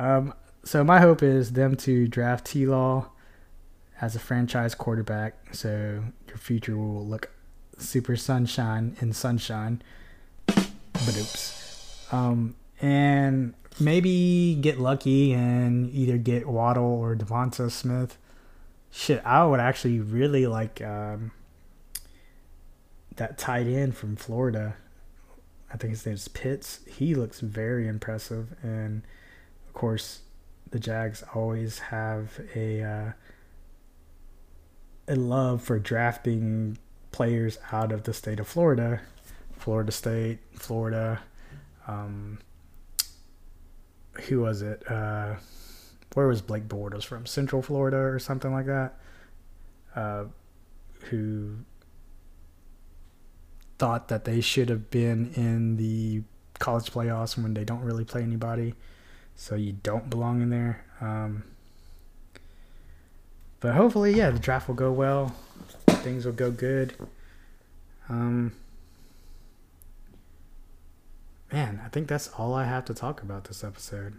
Um, 0.00 0.34
so 0.64 0.82
my 0.82 0.98
hope 0.98 1.22
is 1.22 1.52
them 1.52 1.76
to 1.76 2.08
draft 2.08 2.44
T 2.44 2.66
Law 2.66 3.10
as 4.00 4.16
a 4.16 4.18
franchise 4.18 4.74
quarterback, 4.74 5.54
so 5.54 6.02
your 6.26 6.36
future 6.38 6.76
will 6.76 7.06
look 7.06 7.30
super 7.78 8.16
sunshine 8.16 8.96
in 9.00 9.12
sunshine. 9.12 9.80
But 10.46 11.16
oops. 11.16 12.04
Um, 12.10 12.56
and 12.82 13.54
maybe 13.78 14.58
get 14.60 14.80
lucky 14.80 15.32
and 15.32 15.88
either 15.94 16.18
get 16.18 16.48
Waddle 16.48 16.82
or 16.82 17.14
Devonta 17.14 17.70
Smith. 17.70 18.18
Shit, 18.90 19.24
I 19.24 19.46
would 19.46 19.60
actually 19.60 20.00
really 20.00 20.48
like 20.48 20.82
um, 20.82 21.30
that 23.16 23.38
tight 23.38 23.66
end 23.66 23.96
from 23.96 24.16
Florida. 24.16 24.76
I 25.72 25.76
think 25.76 25.90
his 25.90 26.06
name's 26.06 26.28
Pitts. 26.28 26.80
He 26.86 27.14
looks 27.14 27.40
very 27.40 27.88
impressive, 27.88 28.54
and 28.62 29.02
of 29.66 29.74
course, 29.74 30.20
the 30.70 30.78
Jags 30.78 31.24
always 31.34 31.78
have 31.78 32.40
a 32.54 32.82
uh, 32.82 33.12
a 35.08 35.16
love 35.16 35.62
for 35.62 35.78
drafting 35.78 36.78
players 37.12 37.58
out 37.72 37.92
of 37.92 38.04
the 38.04 38.12
state 38.14 38.40
of 38.40 38.48
Florida, 38.48 39.00
Florida 39.56 39.92
State, 39.92 40.38
Florida. 40.54 41.20
Um, 41.86 42.38
who 44.28 44.40
was 44.40 44.62
it? 44.62 44.82
Uh, 44.90 45.34
where 46.14 46.28
was 46.28 46.40
Blake 46.40 46.68
Bortles 46.68 47.04
from? 47.04 47.26
Central 47.26 47.62
Florida 47.62 47.96
or 47.96 48.18
something 48.18 48.52
like 48.52 48.66
that. 48.66 48.94
Uh, 49.94 50.24
who 51.10 51.56
thought 53.78 54.08
that 54.08 54.24
they 54.24 54.40
should 54.40 54.68
have 54.68 54.90
been 54.90 55.32
in 55.34 55.76
the 55.76 56.22
college 56.58 56.90
playoffs 56.90 57.36
when 57.36 57.54
they 57.54 57.64
don't 57.64 57.82
really 57.82 58.04
play 58.04 58.22
anybody, 58.22 58.74
so 59.36 59.54
you 59.54 59.72
don't 59.82 60.08
belong 60.08 60.42
in 60.42 60.50
there. 60.50 60.84
Um, 61.00 61.44
but 63.60 63.74
hopefully, 63.74 64.14
yeah, 64.14 64.30
the 64.30 64.38
draft 64.38 64.68
will 64.68 64.74
go 64.74 64.92
well. 64.92 65.34
Things 65.86 66.24
will 66.24 66.32
go 66.32 66.50
good. 66.50 66.94
Um, 68.08 68.52
man, 71.52 71.80
I 71.84 71.88
think 71.88 72.08
that's 72.08 72.28
all 72.36 72.54
I 72.54 72.64
have 72.64 72.84
to 72.86 72.94
talk 72.94 73.22
about 73.22 73.44
this 73.44 73.64
episode. 73.64 74.14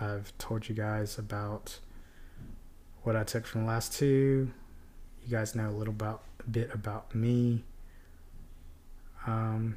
I've 0.00 0.36
told 0.38 0.68
you 0.68 0.74
guys 0.74 1.18
about 1.18 1.78
what 3.02 3.16
I 3.16 3.24
took 3.24 3.46
from 3.46 3.62
the 3.62 3.66
last 3.66 3.92
two. 3.92 4.50
You 5.24 5.30
guys 5.30 5.54
know 5.54 5.68
a 5.68 5.72
little 5.72 5.92
about 5.92 6.22
a 6.40 6.48
bit 6.48 6.70
about 6.72 7.14
me. 7.14 7.64
Um, 9.28 9.76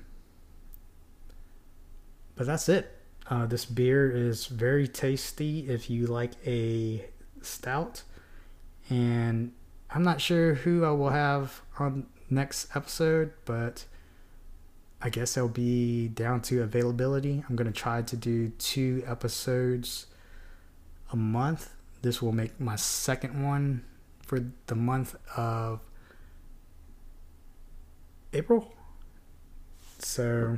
but 2.35 2.47
that's 2.47 2.69
it. 2.69 2.97
Uh, 3.29 3.45
this 3.45 3.65
beer 3.65 4.09
is 4.09 4.47
very 4.47 4.87
tasty 4.87 5.69
if 5.69 5.89
you 5.89 6.07
like 6.07 6.31
a 6.45 7.05
stout. 7.41 8.03
And 8.89 9.51
I'm 9.89 10.03
not 10.03 10.21
sure 10.21 10.55
who 10.55 10.85
I 10.85 10.91
will 10.91 11.09
have 11.09 11.61
on 11.79 12.07
next 12.29 12.75
episode, 12.75 13.33
but 13.45 13.85
I 15.01 15.09
guess 15.09 15.35
it'll 15.35 15.49
be 15.49 16.07
down 16.07 16.41
to 16.43 16.61
availability. 16.61 17.43
I'm 17.47 17.55
going 17.55 17.71
to 17.71 17.77
try 17.77 18.01
to 18.01 18.15
do 18.15 18.49
two 18.49 19.03
episodes 19.05 20.07
a 21.11 21.15
month. 21.15 21.71
This 22.01 22.21
will 22.21 22.31
make 22.31 22.59
my 22.59 22.75
second 22.75 23.43
one 23.43 23.83
for 24.25 24.45
the 24.67 24.75
month 24.75 25.15
of 25.35 25.81
April. 28.33 28.73
So, 30.03 30.57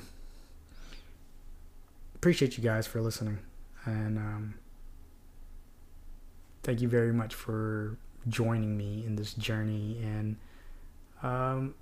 appreciate 2.16 2.58
you 2.58 2.64
guys 2.64 2.88
for 2.88 3.02
listening. 3.02 3.40
And 3.86 4.18
um, 4.18 4.54
thank 6.64 6.82
you 6.82 6.88
very 6.88 7.12
much 7.12 7.34
for 7.34 7.98
joining 8.30 8.78
me 8.78 9.04
in 9.06 9.18
this 9.18 9.34
journey. 9.34 10.00
And 10.02 10.38
um, 11.22 11.76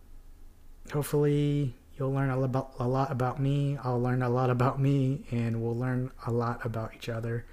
hopefully, 0.91 1.75
you'll 1.97 2.11
learn 2.11 2.31
a 2.31 2.37
lot, 2.37 2.45
about, 2.45 2.73
a 2.79 2.87
lot 2.87 3.11
about 3.11 3.39
me. 3.39 3.77
I'll 3.83 4.01
learn 4.01 4.23
a 4.23 4.29
lot 4.29 4.49
about 4.49 4.79
me, 4.79 5.25
and 5.29 5.61
we'll 5.61 5.77
learn 5.77 6.11
a 6.25 6.31
lot 6.31 6.65
about 6.65 6.95
each 6.95 7.09
other 7.09 7.45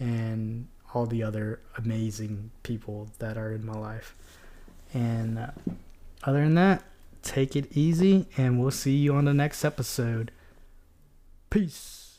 and 0.00 0.66
all 0.92 1.06
the 1.06 1.22
other 1.22 1.60
amazing 1.78 2.50
people 2.64 3.08
that 3.20 3.36
are 3.36 3.52
in 3.52 3.64
my 3.64 3.74
life. 3.74 4.16
And 4.92 5.38
uh, 5.38 5.50
other 6.24 6.42
than 6.42 6.54
that, 6.54 6.82
take 7.24 7.56
it 7.56 7.76
easy, 7.76 8.26
and 8.36 8.60
we'll 8.60 8.70
see 8.70 8.96
you 8.96 9.14
on 9.14 9.24
the 9.24 9.34
next 9.34 9.64
episode. 9.64 10.30
Peace. 11.50 12.18